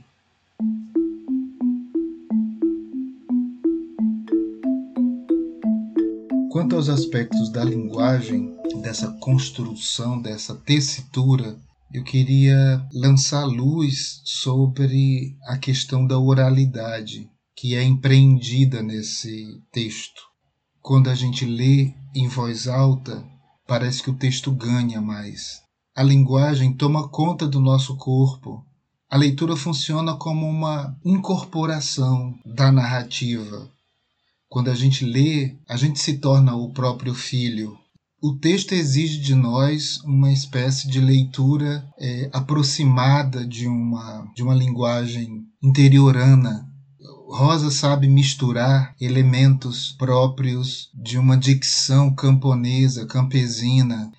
Quanto 6.51 6.75
aos 6.75 6.89
aspectos 6.89 7.49
da 7.49 7.63
linguagem, 7.63 8.53
dessa 8.81 9.07
construção, 9.13 10.21
dessa 10.21 10.53
tessitura, 10.55 11.57
eu 11.91 12.03
queria 12.03 12.87
lançar 12.93 13.45
luz 13.45 14.21
sobre 14.23 15.35
a 15.47 15.57
questão 15.57 16.05
da 16.05 16.19
oralidade 16.19 17.27
que 17.55 17.75
é 17.75 17.83
empreendida 17.83 18.83
nesse 18.83 19.61
texto. 19.71 20.21
Quando 20.81 21.09
a 21.09 21.15
gente 21.15 21.45
lê 21.45 21.93
em 22.15 22.27
voz 22.27 22.67
alta, 22.67 23.25
parece 23.67 24.03
que 24.03 24.11
o 24.11 24.15
texto 24.15 24.51
ganha 24.51 25.01
mais. 25.01 25.61
A 25.95 26.03
linguagem 26.03 26.73
toma 26.73 27.09
conta 27.09 27.47
do 27.47 27.59
nosso 27.59 27.97
corpo. 27.97 28.63
A 29.09 29.17
leitura 29.17 29.55
funciona 29.55 30.15
como 30.15 30.47
uma 30.47 30.95
incorporação 31.03 32.37
da 32.45 32.71
narrativa. 32.71 33.67
Quando 34.47 34.69
a 34.69 34.75
gente 34.75 35.03
lê, 35.03 35.57
a 35.67 35.75
gente 35.75 35.99
se 35.99 36.19
torna 36.19 36.55
o 36.55 36.71
próprio 36.71 37.15
filho. 37.15 37.78
O 38.21 38.35
texto 38.35 38.73
exige 38.73 39.19
de 39.19 39.33
nós 39.33 39.99
uma 40.03 40.31
espécie 40.31 40.89
de 40.89 40.99
leitura 40.99 41.87
é, 41.97 42.29
aproximada 42.33 43.47
de 43.47 43.65
uma, 43.67 44.29
de 44.35 44.43
uma 44.43 44.53
linguagem 44.53 45.45
interiorana, 45.63 46.69
Rosa 47.31 47.69
sabe 47.69 48.07
misturar 48.07 48.95
elementos 48.99 49.91
próprios 49.91 50.89
de 50.95 51.15
uma 51.17 51.37
dicção 51.37 52.13
camponesa, 52.13 53.05
campesina. 53.05 54.11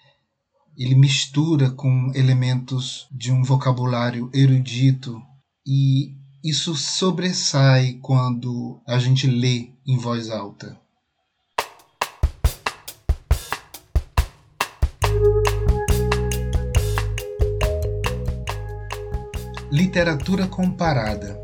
Ele 0.77 0.95
mistura 0.95 1.71
com 1.71 2.13
elementos 2.15 3.09
de 3.11 3.33
um 3.33 3.43
vocabulário 3.43 4.31
erudito 4.33 5.21
e 5.67 6.15
isso 6.43 6.77
sobressai 6.77 7.99
quando 8.01 8.81
a 8.87 8.99
gente 9.01 9.27
lê 9.27 9.73
em 9.85 9.99
voz 9.99 10.31
alta. 10.31 10.80
Literatura 19.73 20.49
comparada. 20.49 21.41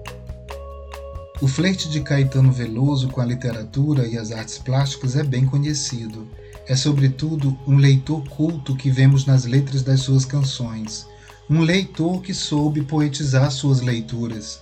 O 1.41 1.47
flerte 1.47 1.89
de 1.89 2.01
Caetano 2.01 2.51
Veloso 2.51 3.09
com 3.09 3.21
a 3.21 3.25
literatura 3.25 4.05
e 4.05 4.19
as 4.19 4.33
artes 4.33 4.59
plásticas 4.59 5.15
é 5.15 5.23
bem 5.23 5.47
conhecido. 5.47 6.27
É, 6.67 6.75
sobretudo, 6.75 7.57
um 7.69 7.77
leitor 7.77 8.29
culto 8.29 8.75
que 8.75 8.91
vemos 8.91 9.27
nas 9.27 9.45
letras 9.45 9.83
das 9.85 10.01
suas 10.01 10.25
canções, 10.25 11.07
um 11.49 11.61
leitor 11.61 12.21
que 12.21 12.35
soube 12.35 12.83
poetizar 12.83 13.49
suas 13.53 13.81
leituras. 13.81 14.61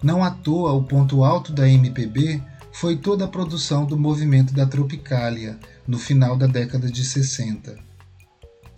Não 0.00 0.22
à 0.22 0.30
toa, 0.30 0.72
o 0.72 0.84
ponto 0.84 1.24
alto 1.24 1.52
da 1.52 1.68
MPB 1.68 2.40
foi 2.70 2.96
toda 2.96 3.24
a 3.24 3.28
produção 3.28 3.84
do 3.84 3.98
movimento 3.98 4.54
da 4.54 4.66
Tropicália, 4.66 5.58
no 5.84 5.98
final 5.98 6.36
da 6.36 6.46
década 6.46 6.88
de 6.88 7.04
60. 7.04 7.76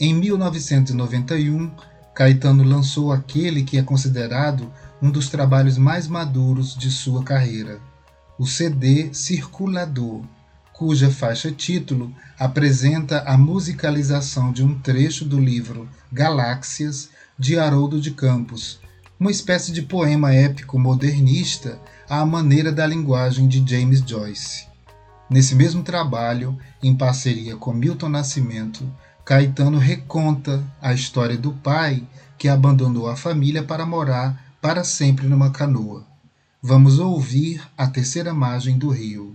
Em 0.01 0.15
1991, 0.15 1.71
Caetano 2.15 2.63
lançou 2.63 3.11
aquele 3.11 3.63
que 3.63 3.79
é 3.79 3.83
considerado 3.83 4.71
um 5.01 5.11
dos 5.11 5.29
trabalhos 5.29 5.79
mais 5.79 6.07
maduros 6.07 6.77
de 6.77 6.91
sua 6.91 7.25
carreira, 7.25 7.81
o 8.39 8.47
CD 8.47 9.13
Circulador, 9.15 10.23
cuja 10.73 11.11
faixa 11.11 11.51
título 11.51 12.15
apresenta 12.39 13.21
a 13.21 13.39
musicalização 13.39 14.53
de 14.53 14.65
um 14.65 14.79
trecho 14.79 15.25
do 15.25 15.39
livro 15.39 15.89
Galáxias 16.13 17.11
de 17.39 17.59
Haroldo 17.59 18.01
de 18.01 18.11
Campos, 18.11 18.81
uma 19.19 19.31
espécie 19.31 19.73
de 19.73 19.83
poema 19.83 20.35
épico 20.35 20.79
modernista 20.79 21.79
à 22.09 22.27
maneira 22.27 22.73
da 22.73 22.87
linguagem 22.87 23.47
de 23.47 23.65
James 23.65 24.03
Joyce. 24.05 24.67
Nesse 25.31 25.55
mesmo 25.55 25.83
trabalho, 25.83 26.59
em 26.83 26.95
parceria 26.95 27.57
com 27.57 27.73
Milton 27.73 28.09
Nascimento, 28.09 28.93
Caetano 29.33 29.79
reconta 29.79 30.63
a 30.79 30.93
história 30.93 31.39
do 31.39 31.55
pai 31.55 32.07
que 32.37 32.49
abandonou 32.49 33.09
a 33.09 33.17
família 33.17 33.63
para 33.63 33.87
morar 33.87 34.55
para 34.61 34.85
sempre 34.85 35.27
numa 35.27 35.51
canoa. 35.51 36.05
Vamos 36.61 36.99
ouvir 36.99 37.67
a 37.75 37.89
terceira 37.89 38.35
margem 38.35 38.77
do 38.77 38.91
rio. 38.91 39.35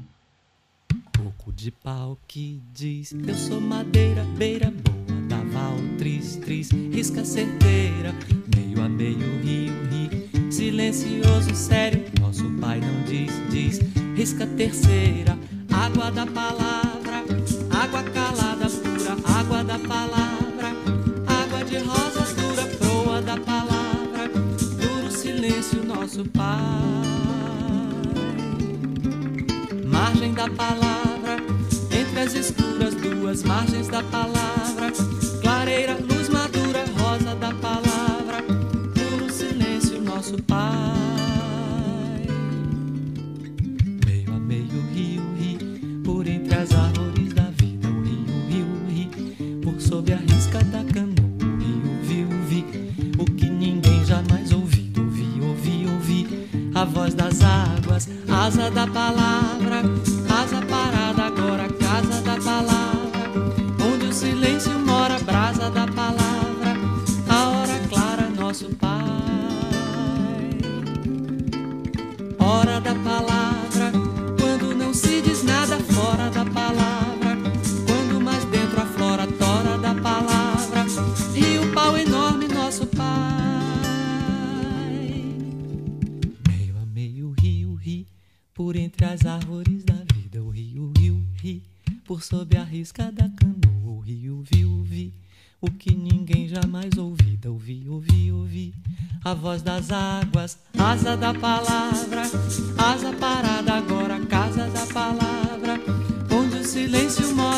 Pouco 1.11 1.51
de 1.51 1.71
pau 1.71 2.15
que 2.27 2.61
diz: 2.71 3.11
Eu 3.27 3.33
sou 3.33 3.59
madeira, 3.59 4.23
beira 4.37 4.69
boa, 4.69 5.21
da 5.27 5.37
val, 5.37 5.77
tris, 5.97 6.35
tris, 6.35 6.69
risca 6.93 7.25
certeira, 7.25 8.13
meio 8.55 8.83
a 8.83 8.87
meio, 8.87 9.41
rio, 9.41 9.73
rio, 9.89 10.51
silencioso, 10.51 11.55
sério. 11.55 12.05
Nosso 12.21 12.47
pai 12.61 12.79
não 12.81 13.03
diz, 13.05 13.31
diz, 13.49 13.79
risca 14.15 14.45
terceira, 14.45 15.35
água 15.73 16.11
da 16.11 16.27
palavra, 16.27 17.25
água 17.71 18.03
da 18.03 18.26
palavra, 19.87 20.75
água 21.25 21.63
de 21.63 21.77
rosas 21.77 22.33
dura, 22.33 22.63
proa 22.77 23.21
da 23.21 23.37
palavra, 23.37 24.27
duro 24.27 25.11
silêncio, 25.11 25.83
nosso 25.83 26.25
Pai. 26.25 26.57
Margem 29.85 30.33
da 30.33 30.49
palavra, 30.49 31.37
entre 31.91 32.19
as 32.19 32.33
escuras 32.35 32.93
duas 32.95 33.43
margens 33.43 33.87
da 33.87 34.03
palavra, 34.03 34.56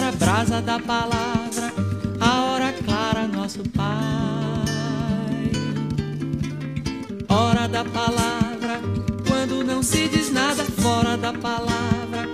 mora, 0.09 0.11
brasa 0.11 0.61
da 0.61 0.79
palavra, 0.79 1.73
a 2.19 2.43
hora 2.45 2.73
clara, 2.73 3.27
nosso 3.27 3.61
Pai. 3.69 3.89
Hora 7.27 7.67
da 7.67 7.83
palavra 7.83 8.79
quando 9.27 9.63
não 9.63 9.83
se 9.83 10.07
diz 10.07 10.31
nada 10.31 10.63
fora 10.63 11.15
da 11.15 11.33
palavra, 11.33 12.27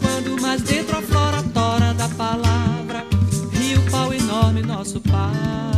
quando 0.00 0.40
mais 0.40 0.62
dentro 0.62 0.98
aflora 0.98 1.42
tora 1.54 1.94
da 1.94 2.08
palavra, 2.10 3.06
rio 3.52 3.82
pau 3.90 4.12
enorme 4.12 4.62
nosso 4.62 5.00
pai. 5.00 5.71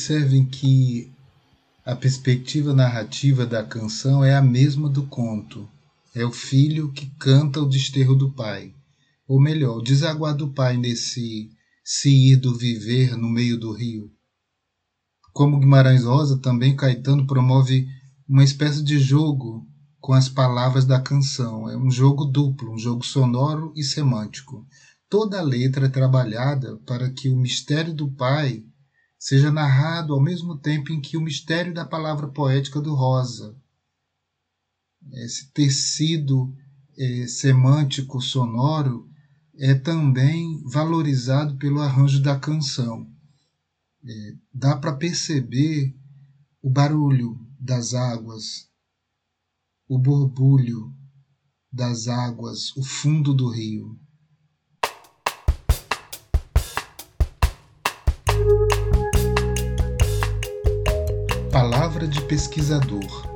Observem 0.00 0.46
que 0.46 1.12
a 1.84 1.94
perspectiva 1.94 2.72
narrativa 2.72 3.44
da 3.44 3.62
canção 3.62 4.24
é 4.24 4.34
a 4.34 4.40
mesma 4.40 4.88
do 4.88 5.06
conto. 5.06 5.68
É 6.14 6.24
o 6.24 6.32
filho 6.32 6.90
que 6.90 7.10
canta 7.18 7.60
o 7.60 7.68
desterro 7.68 8.14
do 8.14 8.32
pai. 8.32 8.72
Ou 9.28 9.38
melhor, 9.38 9.76
o 9.76 9.82
desaguar 9.82 10.34
do 10.34 10.48
pai 10.54 10.78
nesse 10.78 11.50
se 11.84 12.08
ir 12.08 12.36
do 12.36 12.56
viver 12.56 13.14
no 13.14 13.28
meio 13.28 13.60
do 13.60 13.74
rio. 13.74 14.10
Como 15.34 15.60
Guimarães 15.60 16.04
Rosa, 16.04 16.38
também 16.38 16.74
Caetano 16.74 17.26
promove 17.26 17.86
uma 18.26 18.42
espécie 18.42 18.82
de 18.82 18.98
jogo 18.98 19.68
com 20.00 20.14
as 20.14 20.30
palavras 20.30 20.86
da 20.86 20.98
canção. 20.98 21.68
É 21.68 21.76
um 21.76 21.90
jogo 21.90 22.24
duplo, 22.24 22.72
um 22.72 22.78
jogo 22.78 23.04
sonoro 23.04 23.70
e 23.76 23.84
semântico. 23.84 24.66
Toda 25.10 25.40
a 25.40 25.42
letra 25.42 25.84
é 25.86 25.90
trabalhada 25.90 26.78
para 26.86 27.10
que 27.10 27.28
o 27.28 27.36
mistério 27.36 27.92
do 27.92 28.10
Pai 28.10 28.64
seja 29.20 29.52
narrado 29.52 30.14
ao 30.14 30.20
mesmo 30.20 30.56
tempo 30.56 30.90
em 30.90 30.98
que 30.98 31.14
o 31.18 31.20
mistério 31.20 31.74
da 31.74 31.84
palavra 31.84 32.26
poética 32.26 32.80
do 32.80 32.94
Rosa. 32.94 33.54
Esse 35.12 35.52
tecido 35.52 36.56
é, 36.96 37.26
semântico 37.26 38.18
sonoro 38.18 39.06
é 39.58 39.74
também 39.74 40.62
valorizado 40.64 41.58
pelo 41.58 41.80
arranjo 41.80 42.22
da 42.22 42.38
canção. 42.38 43.06
É, 44.02 44.34
dá 44.54 44.74
para 44.74 44.96
perceber 44.96 45.94
o 46.62 46.70
barulho 46.70 47.38
das 47.58 47.92
águas, 47.92 48.70
o 49.86 49.98
borbulho 49.98 50.94
das 51.70 52.08
águas, 52.08 52.74
o 52.74 52.82
fundo 52.82 53.34
do 53.34 53.50
rio. 53.50 54.00
Palavra 61.52 62.06
de 62.06 62.20
pesquisador. 62.22 63.26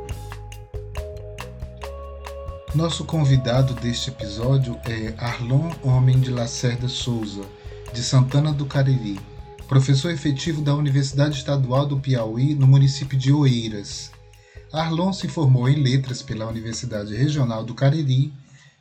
Nosso 2.72 3.04
convidado 3.04 3.74
deste 3.74 4.10
episódio 4.10 4.78
é 4.84 5.12
Arlon 5.18 5.72
Homem 5.82 6.20
de 6.20 6.30
Lacerda 6.30 6.86
Souza, 6.86 7.42
de 7.92 8.04
Santana 8.04 8.52
do 8.52 8.66
Cariri, 8.66 9.18
professor 9.66 10.12
efetivo 10.12 10.62
da 10.62 10.76
Universidade 10.76 11.38
Estadual 11.38 11.86
do 11.86 11.98
Piauí, 11.98 12.54
no 12.54 12.68
município 12.68 13.18
de 13.18 13.32
Oeiras. 13.32 14.12
Arlon 14.72 15.12
se 15.12 15.26
formou 15.26 15.68
em 15.68 15.82
Letras 15.82 16.22
pela 16.22 16.46
Universidade 16.46 17.16
Regional 17.16 17.64
do 17.64 17.74
Cariri, 17.74 18.32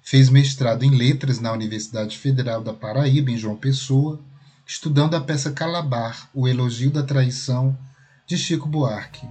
fez 0.03 0.29
mestrado 0.29 0.83
em 0.83 0.91
Letras 0.91 1.39
na 1.39 1.51
Universidade 1.51 2.19
Federal 2.19 2.61
da 2.61 2.71
Paraíba, 2.71 3.31
em 3.31 3.37
João 3.37 3.55
Pessoa, 3.55 4.19
estudando 4.63 5.15
a 5.15 5.21
peça 5.21 5.51
Calabar, 5.51 6.29
O 6.35 6.47
Elogio 6.47 6.91
da 6.91 7.01
Traição, 7.01 7.75
de 8.25 8.37
Chico 8.37 8.69
Buarque. 8.69 9.27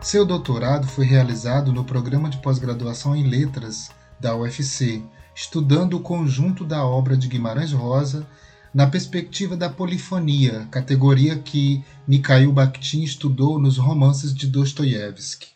Seu 0.00 0.24
doutorado 0.24 0.86
foi 0.86 1.04
realizado 1.04 1.72
no 1.72 1.84
programa 1.84 2.30
de 2.30 2.38
pós-graduação 2.38 3.16
em 3.16 3.28
Letras 3.28 3.90
da 4.20 4.36
UFC, 4.36 5.02
estudando 5.34 5.94
o 5.94 6.00
conjunto 6.00 6.64
da 6.64 6.84
obra 6.86 7.16
de 7.16 7.26
Guimarães 7.26 7.72
Rosa 7.72 8.26
na 8.72 8.86
perspectiva 8.86 9.56
da 9.56 9.68
polifonia, 9.68 10.68
categoria 10.70 11.36
que 11.36 11.84
Mikhail 12.06 12.52
Bakhtin 12.52 13.02
estudou 13.02 13.58
nos 13.58 13.78
romances 13.78 14.32
de 14.32 14.46
Dostoiévski. 14.46 15.48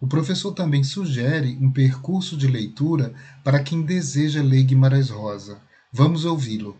O 0.00 0.08
professor 0.08 0.52
também 0.52 0.82
sugere 0.82 1.56
um 1.60 1.70
percurso 1.70 2.36
de 2.36 2.48
leitura 2.48 3.14
para 3.44 3.62
quem 3.62 3.82
deseja 3.82 4.42
ler 4.42 4.64
Guimarães 4.64 5.10
Rosa. 5.10 5.60
Vamos 5.92 6.24
ouvi-lo. 6.24 6.76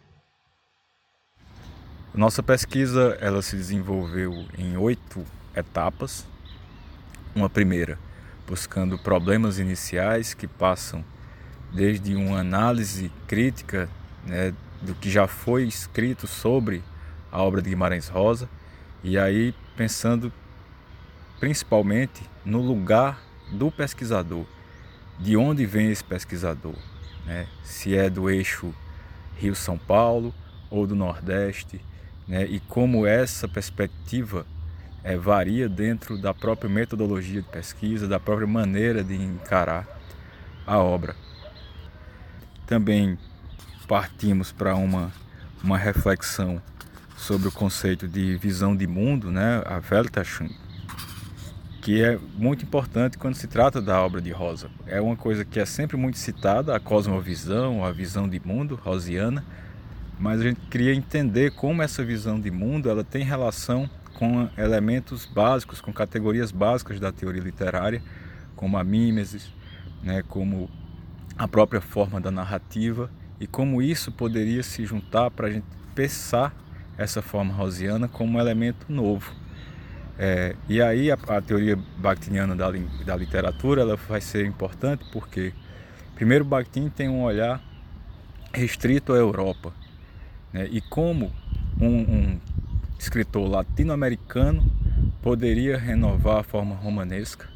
Nossa 2.16 2.42
pesquisa 2.42 3.18
ela 3.20 3.42
se 3.42 3.54
desenvolveu 3.56 4.46
em 4.56 4.74
oito 4.78 5.22
etapas. 5.54 6.26
Uma 7.34 7.50
primeira, 7.50 7.98
buscando 8.48 8.98
problemas 8.98 9.58
iniciais 9.58 10.32
que 10.32 10.46
passam 10.46 11.04
desde 11.74 12.14
uma 12.14 12.38
análise 12.38 13.12
crítica 13.28 13.86
né, 14.24 14.54
do 14.80 14.94
que 14.94 15.10
já 15.10 15.26
foi 15.26 15.64
escrito 15.64 16.26
sobre 16.26 16.82
a 17.30 17.42
obra 17.42 17.60
de 17.60 17.68
Guimarães 17.68 18.08
Rosa, 18.08 18.48
e 19.04 19.18
aí 19.18 19.54
pensando 19.76 20.32
principalmente 21.38 22.22
no 22.46 22.62
lugar 22.62 23.20
do 23.52 23.70
pesquisador, 23.70 24.46
de 25.20 25.36
onde 25.36 25.66
vem 25.66 25.90
esse 25.90 26.02
pesquisador, 26.02 26.76
né? 27.26 27.46
se 27.62 27.94
é 27.94 28.08
do 28.08 28.30
eixo 28.30 28.74
Rio-São 29.36 29.76
Paulo 29.76 30.32
ou 30.70 30.86
do 30.86 30.96
Nordeste, 30.96 31.78
né? 32.26 32.44
e 32.46 32.60
como 32.60 33.06
essa 33.06 33.46
perspectiva 33.46 34.46
é, 35.04 35.16
varia 35.16 35.68
dentro 35.68 36.18
da 36.18 36.34
própria 36.34 36.68
metodologia 36.68 37.40
de 37.40 37.48
pesquisa, 37.48 38.08
da 38.08 38.18
própria 38.18 38.46
maneira 38.46 39.04
de 39.04 39.14
encarar 39.14 39.86
a 40.66 40.78
obra. 40.78 41.14
Também 42.66 43.16
partimos 43.86 44.50
para 44.50 44.74
uma, 44.74 45.12
uma 45.62 45.78
reflexão 45.78 46.60
sobre 47.16 47.48
o 47.48 47.52
conceito 47.52 48.08
de 48.08 48.36
visão 48.36 48.76
de 48.76 48.86
mundo, 48.86 49.30
né, 49.30 49.62
a 49.64 49.80
Weltanschauung, 49.80 50.54
que 51.80 52.02
é 52.02 52.18
muito 52.34 52.64
importante 52.64 53.16
quando 53.16 53.36
se 53.36 53.46
trata 53.46 53.80
da 53.80 54.02
obra 54.02 54.20
de 54.20 54.32
Rosa. 54.32 54.68
É 54.86 55.00
uma 55.00 55.16
coisa 55.16 55.44
que 55.44 55.60
é 55.60 55.64
sempre 55.64 55.96
muito 55.96 56.18
citada, 56.18 56.74
a 56.74 56.80
cosmovisão, 56.80 57.84
a 57.84 57.92
visão 57.92 58.28
de 58.28 58.40
mundo 58.44 58.74
rosiana, 58.74 59.44
mas 60.18 60.40
a 60.40 60.44
gente 60.44 60.60
queria 60.70 60.94
entender 60.94 61.52
como 61.52 61.82
essa 61.82 62.04
visão 62.04 62.40
de 62.40 62.50
mundo 62.50 62.88
ela 62.88 63.04
tem 63.04 63.24
relação 63.24 63.88
com 64.14 64.48
elementos 64.56 65.26
básicos, 65.26 65.80
com 65.80 65.92
categorias 65.92 66.50
básicas 66.50 66.98
da 66.98 67.12
teoria 67.12 67.42
literária, 67.42 68.02
como 68.54 68.78
a 68.78 68.84
mímesis, 68.84 69.52
né, 70.02 70.22
como 70.28 70.70
a 71.36 71.46
própria 71.46 71.80
forma 71.80 72.20
da 72.20 72.30
narrativa 72.30 73.10
e 73.38 73.46
como 73.46 73.82
isso 73.82 74.10
poderia 74.10 74.62
se 74.62 74.86
juntar 74.86 75.30
para 75.30 75.48
a 75.48 75.50
gente 75.50 75.66
pensar 75.94 76.54
essa 76.96 77.20
forma 77.20 77.52
rosiana 77.52 78.08
como 78.08 78.38
um 78.38 78.40
elemento 78.40 78.86
novo 78.90 79.34
é, 80.18 80.56
e 80.68 80.80
aí 80.80 81.10
a, 81.10 81.18
a, 81.28 81.42
teoria 81.42 81.78
bakhtiniana 81.98 82.56
da, 82.56 82.70
da 83.04 83.16
literatura 83.16 83.82
ela 83.82 83.96
vai 83.96 84.20
ser 84.20 84.46
importante 84.46 85.04
porque, 85.12 85.52
primeiro, 86.14 86.44
Bakhtin 86.44 86.88
tem 86.88 87.08
um 87.08 87.22
olhar 87.22 87.62
restrito 88.52 89.12
à 89.12 89.16
Europa. 89.16 89.74
Né? 90.52 90.68
E 90.70 90.80
como 90.80 91.32
um, 91.80 91.86
um 91.86 92.40
escritor 92.98 93.48
latino-americano 93.48 94.64
poderia 95.22 95.76
renovar 95.76 96.38
a 96.38 96.42
forma 96.42 96.74
romanesca, 96.74 97.48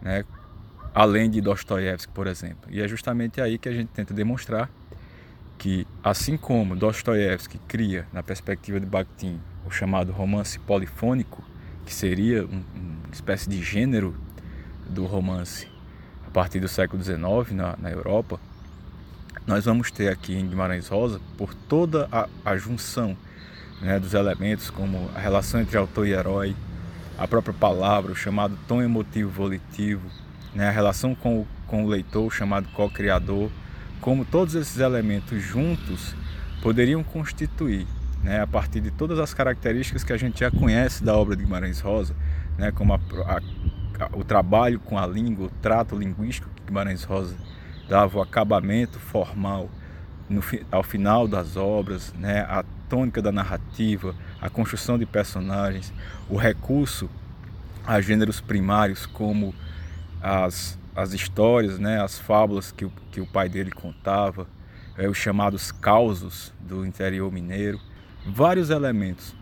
né? 0.00 0.24
além 0.94 1.30
de 1.30 1.40
Dostoiévski, 1.40 2.12
por 2.12 2.26
exemplo. 2.26 2.70
E 2.70 2.80
é 2.80 2.88
justamente 2.88 3.40
aí 3.40 3.58
que 3.58 3.68
a 3.68 3.72
gente 3.72 3.88
tenta 3.88 4.12
demonstrar 4.12 4.70
que, 5.58 5.86
assim 6.02 6.36
como 6.36 6.74
Dostoiévski 6.74 7.58
cria, 7.68 8.06
na 8.12 8.22
perspectiva 8.22 8.80
de 8.80 8.86
Bakhtin, 8.86 9.40
o 9.64 9.70
chamado 9.70 10.12
romance 10.12 10.58
polifônico, 10.58 11.42
que 11.86 11.94
seria 11.94 12.44
um, 12.44 12.62
uma 13.04 13.12
espécie 13.12 13.48
de 13.48 13.62
gênero 13.62 14.14
do 14.88 15.06
romance 15.06 15.68
a 16.26 16.30
partir 16.30 16.60
do 16.60 16.68
século 16.68 17.02
XIX 17.02 17.52
na, 17.52 17.76
na 17.80 17.90
Europa, 17.90 18.40
nós 19.46 19.64
vamos 19.64 19.90
ter 19.90 20.08
aqui 20.08 20.34
em 20.34 20.46
Guimarães 20.46 20.88
Rosa, 20.88 21.20
por 21.36 21.54
toda 21.54 22.08
a, 22.12 22.28
a 22.44 22.56
junção 22.56 23.16
né, 23.80 23.98
dos 23.98 24.14
elementos, 24.14 24.70
como 24.70 25.10
a 25.14 25.18
relação 25.18 25.60
entre 25.60 25.76
autor 25.76 26.06
e 26.06 26.12
herói, 26.12 26.54
a 27.18 27.26
própria 27.26 27.52
palavra, 27.52 28.12
o 28.12 28.16
chamado 28.16 28.56
tom 28.68 28.80
emotivo 28.80 29.30
volitivo, 29.30 30.08
né, 30.54 30.68
a 30.68 30.70
relação 30.70 31.14
com 31.14 31.40
o, 31.40 31.46
com 31.66 31.84
o 31.84 31.88
leitor, 31.88 32.26
o 32.26 32.30
chamado 32.30 32.68
co-criador, 32.72 33.50
como 34.00 34.24
todos 34.24 34.54
esses 34.54 34.78
elementos 34.78 35.42
juntos 35.42 36.14
poderiam 36.62 37.02
constituir 37.02 37.86
né, 38.22 38.40
a 38.40 38.46
partir 38.46 38.80
de 38.80 38.90
todas 38.90 39.18
as 39.18 39.34
características 39.34 40.04
que 40.04 40.12
a 40.12 40.16
gente 40.16 40.40
já 40.40 40.50
conhece 40.50 41.02
da 41.02 41.16
obra 41.16 41.34
de 41.34 41.42
Guimarães 41.42 41.80
Rosa, 41.80 42.14
né, 42.56 42.70
como 42.70 42.94
a, 42.94 43.00
a, 43.26 43.40
o 44.12 44.22
trabalho 44.22 44.78
com 44.78 44.96
a 44.96 45.06
língua, 45.06 45.46
o 45.46 45.50
trato 45.60 45.96
linguístico 45.96 46.48
que 46.54 46.62
Guimarães 46.66 47.02
Rosa 47.02 47.36
dava, 47.92 48.18
o 48.18 48.22
acabamento 48.22 48.98
formal 48.98 49.68
no, 50.26 50.42
ao 50.70 50.82
final 50.82 51.28
das 51.28 51.58
obras, 51.58 52.10
né, 52.14 52.40
a 52.40 52.64
tônica 52.88 53.20
da 53.20 53.30
narrativa, 53.30 54.14
a 54.40 54.48
construção 54.48 54.96
de 54.96 55.04
personagens, 55.04 55.92
o 56.26 56.38
recurso 56.38 57.10
a 57.86 58.00
gêneros 58.00 58.40
primários 58.40 59.04
como 59.04 59.54
as, 60.22 60.78
as 60.96 61.12
histórias, 61.12 61.78
né, 61.78 62.00
as 62.00 62.18
fábulas 62.18 62.72
que 62.72 62.86
o, 62.86 62.92
que 63.10 63.20
o 63.20 63.26
pai 63.26 63.50
dele 63.50 63.70
contava, 63.70 64.46
é, 64.96 65.06
os 65.06 65.18
chamados 65.18 65.70
causos 65.70 66.50
do 66.60 66.86
interior 66.86 67.30
mineiro, 67.30 67.78
vários 68.26 68.70
elementos 68.70 69.34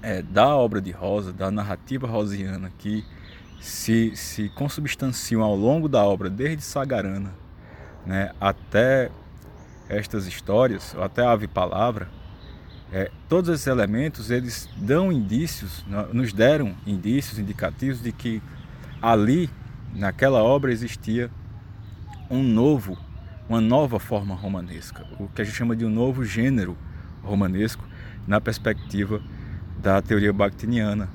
é, 0.00 0.22
da 0.22 0.54
obra 0.54 0.80
de 0.80 0.92
Rosa, 0.92 1.32
da 1.32 1.50
narrativa 1.50 2.06
rosiana 2.06 2.70
que 2.78 3.04
se, 3.60 4.14
se 4.14 4.48
consubstanciam 4.50 5.42
ao 5.42 5.56
longo 5.56 5.88
da 5.88 6.04
obra, 6.04 6.30
desde 6.30 6.62
Sagarana 6.62 7.42
né, 8.06 8.32
até 8.40 9.10
estas 9.88 10.26
histórias, 10.26 10.94
até 11.00 11.22
a 11.22 11.32
Ave 11.32 11.48
Palavra, 11.48 12.08
É, 12.92 13.10
todos 13.28 13.50
esses 13.50 13.66
elementos 13.66 14.30
eles 14.30 14.68
dão 14.76 15.10
indícios, 15.10 15.84
nos 16.12 16.32
deram 16.32 16.76
indícios 16.86 17.40
indicativos 17.40 18.00
de 18.00 18.12
que 18.12 18.40
ali, 19.02 19.50
naquela 19.92 20.44
obra, 20.44 20.70
existia 20.70 21.28
um 22.30 22.40
novo, 22.40 22.96
uma 23.48 23.60
nova 23.60 23.98
forma 23.98 24.32
romanesca, 24.36 25.04
o 25.18 25.26
que 25.28 25.42
a 25.42 25.44
gente 25.44 25.56
chama 25.56 25.74
de 25.74 25.84
um 25.84 25.90
novo 25.90 26.24
gênero 26.24 26.76
romanesco 27.24 27.84
na 28.28 28.40
perspectiva 28.40 29.20
da 29.82 30.00
teoria 30.00 30.32
bakhtiniana, 30.32 31.08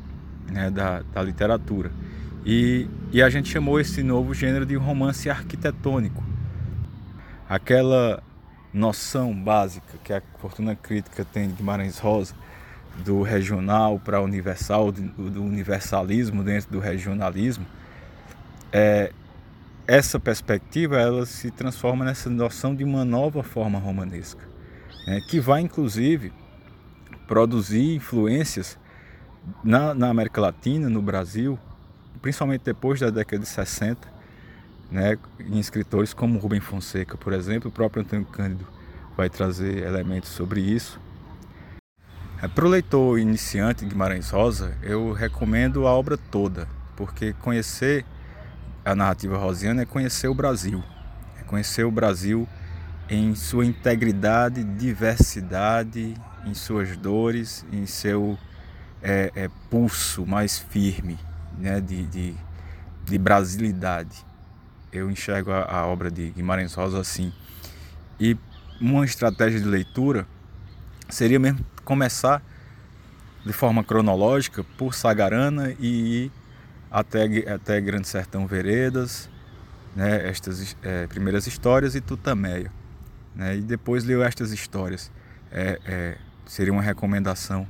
né, 0.51 0.69
da, 0.69 1.01
da 1.13 1.23
literatura. 1.23 1.91
E, 2.45 2.89
e 3.13 3.21
a 3.21 3.29
gente 3.29 3.47
chamou 3.49 3.79
esse 3.79 4.03
novo 4.03 4.33
gênero 4.33 4.65
de 4.65 4.75
romance 4.75 5.29
arquitetônico. 5.29 6.21
Aquela 7.49 8.21
noção 8.71 9.33
básica 9.33 9.97
que 10.03 10.13
a 10.13 10.21
Fortuna 10.37 10.75
Crítica 10.75 11.25
tem 11.25 11.47
de 11.47 11.55
Guimarães 11.55 11.97
Rosa, 11.97 12.35
do 13.03 13.23
regional 13.23 13.99
para 13.99 14.21
universal, 14.21 14.91
do 14.91 15.43
universalismo 15.43 16.43
dentro 16.43 16.69
do 16.71 16.79
regionalismo, 16.79 17.65
é, 18.71 19.11
essa 19.87 20.19
perspectiva 20.19 20.99
ela 20.99 21.25
se 21.25 21.49
transforma 21.49 22.05
nessa 22.05 22.29
noção 22.29 22.75
de 22.75 22.83
uma 22.83 23.03
nova 23.03 23.41
forma 23.41 23.79
romanesca, 23.79 24.47
né, 25.07 25.19
que 25.21 25.39
vai 25.39 25.61
inclusive 25.61 26.31
produzir 27.27 27.95
influências 27.95 28.77
na, 29.63 29.93
na 29.95 30.09
América 30.09 30.39
Latina, 30.39 30.89
no 30.89 31.01
Brasil, 31.01 31.57
principalmente 32.21 32.61
depois 32.65 32.99
da 32.99 33.09
década 33.09 33.41
de 33.41 33.49
60, 33.49 34.18
né, 34.91 35.17
em 35.39 35.59
escritores 35.59 36.13
como 36.13 36.39
Rubem 36.39 36.59
Fonseca, 36.59 37.17
por 37.17 37.33
exemplo, 37.33 37.69
o 37.69 37.71
próprio 37.71 38.01
Antônio 38.01 38.25
Cândido 38.25 38.65
vai 39.15 39.29
trazer 39.29 39.83
elementos 39.83 40.29
sobre 40.29 40.61
isso. 40.61 40.99
É, 42.41 42.47
Para 42.47 42.65
o 42.65 42.69
leitor 42.69 43.19
iniciante 43.19 43.85
Guimarães 43.85 44.29
Rosa, 44.29 44.77
eu 44.81 45.11
recomendo 45.11 45.85
a 45.85 45.91
obra 45.91 46.17
toda, 46.17 46.67
porque 46.95 47.33
conhecer 47.33 48.05
a 48.83 48.95
narrativa 48.95 49.37
rosiana 49.37 49.81
é 49.81 49.85
conhecer 49.85 50.27
o 50.27 50.33
Brasil, 50.33 50.83
é 51.39 51.43
conhecer 51.43 51.83
o 51.83 51.91
Brasil 51.91 52.47
em 53.09 53.35
sua 53.35 53.65
integridade, 53.65 54.63
diversidade, 54.63 56.15
em 56.45 56.53
suas 56.53 56.95
dores, 56.95 57.65
em 57.71 57.85
seu 57.85 58.37
é, 59.01 59.31
é, 59.35 59.49
pulso 59.69 60.25
mais 60.25 60.57
firme 60.57 61.17
né, 61.57 61.81
de, 61.81 62.05
de, 62.05 62.35
de 63.03 63.17
brasilidade. 63.17 64.28
Eu 64.91 65.09
enxergo 65.09 65.51
a, 65.51 65.63
a, 65.63 65.85
obra 65.85 66.09
de 66.09 66.29
Guimarães 66.31 66.73
Rosa 66.73 66.99
assim. 66.99 67.31
E 68.19 68.37
uma 68.81 69.05
estratégia 69.05 69.59
de 69.59 69.65
leitura 69.65 70.27
seria 71.09 71.39
mesmo 71.39 71.65
começar 71.83 72.41
de 73.45 73.53
forma 73.53 73.83
cronológica 73.83 74.63
por 74.77 74.93
Sagarana 74.93 75.73
e 75.79 76.25
ir 76.25 76.31
até, 76.91 77.25
até 77.51 77.79
Grande 77.79 78.07
Sertão 78.07 78.47
Veredas, 78.47 79.29
né, 79.95 80.27
estas 80.27 80.75
é, 80.81 81.07
primeiras 81.07 81.47
histórias 81.47 81.95
e 81.95 82.01
Tutameia. 82.01 82.71
Né, 83.35 83.57
e 83.57 83.61
depois 83.61 84.03
ler 84.03 84.19
estas 84.21 84.51
histórias. 84.51 85.11
É, 85.51 85.79
é, 85.85 86.17
seria 86.45 86.73
uma 86.73 86.81
recomendação 86.81 87.67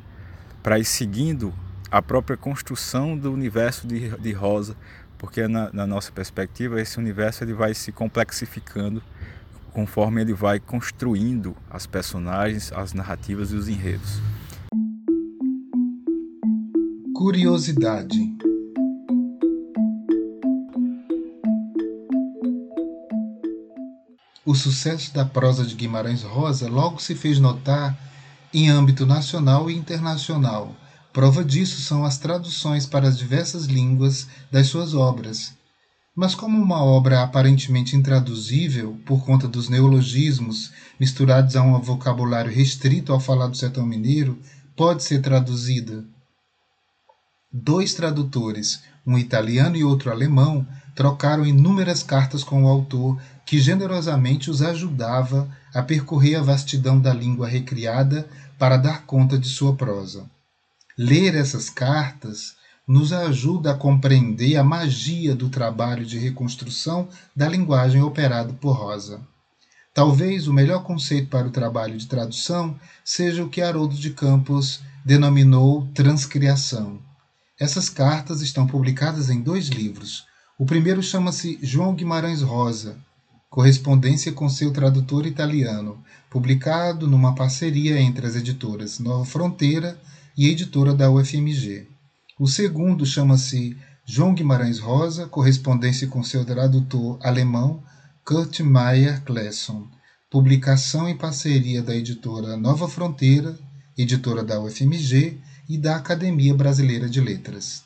para 0.64 0.80
ir 0.80 0.86
seguindo 0.86 1.54
a 1.92 2.02
própria 2.02 2.38
construção 2.38 3.18
do 3.18 3.32
universo 3.32 3.88
de, 3.88 4.10
de 4.18 4.32
Rosa, 4.32 4.76
porque 5.18 5.48
na, 5.48 5.72
na, 5.74 5.88
nossa 5.88 6.12
perspectiva 6.12 6.80
esse 6.80 6.98
universo 6.98 7.44
ele 7.44 7.54
vai 7.54 7.74
se 7.74 7.92
complexificando 7.92 9.02
conforme 9.74 10.22
ele 10.22 10.34
vai 10.34 10.60
construindo 10.60 11.56
as 11.70 11.86
personagens, 11.86 12.72
as 12.74 12.94
narrativas 12.94 13.52
e 13.52 13.56
os 13.56 13.68
enredos. 13.68 14.22
Curiosidade. 17.14 18.18
O 24.46 24.56
sucesso 24.56 25.14
da 25.14 25.26
prosa 25.26 25.64
de 25.64 25.76
Guimarães 25.76 26.24
Rosa 26.24 26.68
logo 26.68 27.00
se 27.00 27.14
fez 27.14 27.40
notar 27.40 27.96
em 28.52 28.70
âmbito 28.70 29.06
nacional 29.06 29.70
e 29.70 29.76
internacional. 29.76 30.76
Prova 31.20 31.44
disso 31.44 31.82
são 31.82 32.06
as 32.06 32.18
traduções 32.18 32.86
para 32.86 33.06
as 33.06 33.18
diversas 33.18 33.66
línguas 33.66 34.26
das 34.50 34.68
suas 34.68 34.94
obras. 34.94 35.54
Mas, 36.16 36.34
como 36.34 36.58
uma 36.58 36.82
obra 36.82 37.22
aparentemente 37.22 37.94
intraduzível 37.94 38.98
por 39.06 39.26
conta 39.26 39.46
dos 39.46 39.68
neologismos 39.68 40.72
misturados 40.98 41.58
a 41.58 41.62
um 41.62 41.78
vocabulário 41.82 42.50
restrito 42.50 43.12
ao 43.12 43.20
falar 43.20 43.48
do 43.48 43.58
sertão 43.58 43.86
mineiro, 43.86 44.40
pode 44.78 45.04
ser 45.04 45.22
traduzida? 45.22 46.06
Dois 47.52 47.94
tradutores, 47.94 48.82
um 49.06 49.18
italiano 49.18 49.76
e 49.76 49.84
outro 49.84 50.12
alemão, 50.12 50.66
trocaram 50.96 51.46
inúmeras 51.46 52.02
cartas 52.02 52.46
com 52.46 52.64
o 52.64 52.70
autor, 52.70 53.22
que 53.46 53.60
generosamente 53.60 54.50
os 54.50 54.62
ajudava 54.62 55.54
a 55.74 55.84
percorrer 55.84 56.36
a 56.36 56.42
vastidão 56.42 56.98
da 56.98 57.14
língua 57.14 57.46
recriada 57.46 58.26
para 58.58 58.78
dar 58.78 59.06
conta 59.06 59.38
de 59.38 59.50
sua 59.50 59.76
prosa. 59.76 60.26
Ler 61.02 61.34
essas 61.34 61.70
cartas 61.70 62.58
nos 62.86 63.14
ajuda 63.14 63.72
a 63.72 63.74
compreender 63.74 64.58
a 64.58 64.66
magia 64.66 65.34
do 65.34 65.48
trabalho 65.48 66.06
de 66.06 66.20
reconstrução 66.20 67.08
da 67.34 67.48
linguagem 67.48 68.02
operado 68.02 68.56
por 68.56 68.74
Rosa. 68.74 69.22
Talvez 69.94 70.46
o 70.46 70.54
melhor 70.54 70.84
conceito 70.84 71.30
para 71.30 71.48
o 71.48 71.52
trabalho 71.52 71.98
de 71.98 72.06
tradução 72.06 72.78
seja 73.02 73.42
o 73.42 73.48
que 73.48 73.62
Haroldo 73.62 73.96
de 73.96 74.10
Campos 74.10 74.82
denominou 75.06 75.88
transcriação. 75.94 77.00
Essas 77.58 77.88
cartas 77.88 78.42
estão 78.42 78.68
publicadas 78.68 79.30
em 79.30 79.40
dois 79.40 79.70
livros. 79.70 80.26
O 80.58 80.66
primeiro 80.66 81.02
chama-se 81.02 81.58
João 81.64 81.96
Guimarães 81.96 82.42
Rosa, 82.42 82.98
correspondência 83.50 84.34
com 84.34 84.50
seu 84.50 84.74
tradutor 84.74 85.26
italiano, 85.26 86.04
publicado 86.30 87.08
numa 87.08 87.34
parceria 87.36 87.98
entre 88.02 88.28
as 88.28 88.36
editoras 88.36 89.00
Nova 89.00 89.24
Fronteira 89.24 89.98
e 90.40 90.48
editora 90.48 90.94
da 90.94 91.12
UFMG. 91.12 91.86
O 92.40 92.48
segundo 92.48 93.06
chama-se 93.06 93.76
João 94.06 94.34
Guimarães 94.34 94.80
Rosa, 94.80 95.28
correspondência 95.28 96.08
com 96.08 96.24
seu 96.24 96.46
tradutor 96.46 97.20
alemão 97.22 97.84
Kurt 98.24 98.62
Meyer 98.62 99.22
Klesson, 99.26 99.86
publicação 100.32 101.10
em 101.10 101.18
parceria 101.18 101.84
da 101.84 101.94
editora 101.94 102.56
Nova 102.56 102.88
Fronteira, 102.88 103.60
editora 103.98 104.42
da 104.42 104.62
UFMG 104.62 105.38
e 105.68 105.78
da 105.78 105.98
Academia 105.98 106.56
Brasileira 106.56 107.10
de 107.10 107.20
Letras. 107.20 107.84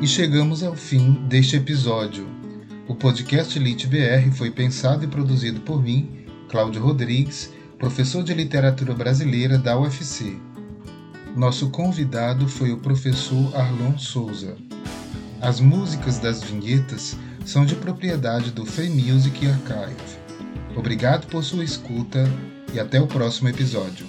E 0.00 0.06
chegamos 0.06 0.62
ao 0.62 0.76
fim 0.76 1.14
deste 1.26 1.56
episódio. 1.56 2.28
O 2.86 2.94
podcast 2.94 3.58
Elite 3.58 3.88
BR 3.88 4.30
foi 4.36 4.52
pensado 4.52 5.04
e 5.04 5.08
produzido 5.08 5.62
por 5.62 5.82
mim, 5.82 6.24
Cláudio 6.48 6.80
Rodrigues, 6.80 7.55
professor 7.78 8.22
de 8.22 8.32
literatura 8.32 8.94
brasileira 8.94 9.58
da 9.58 9.78
UFC. 9.78 10.38
Nosso 11.36 11.68
convidado 11.70 12.48
foi 12.48 12.72
o 12.72 12.78
professor 12.78 13.54
Arlon 13.54 13.98
Souza. 13.98 14.56
As 15.40 15.60
músicas 15.60 16.18
das 16.18 16.42
vinhetas 16.42 17.16
são 17.44 17.66
de 17.66 17.74
propriedade 17.74 18.50
do 18.50 18.64
Free 18.64 18.88
Music 18.88 19.46
Archive. 19.46 20.18
Obrigado 20.74 21.26
por 21.26 21.44
sua 21.44 21.62
escuta 21.62 22.24
e 22.72 22.80
até 22.80 23.00
o 23.00 23.06
próximo 23.06 23.48
episódio. 23.48 24.06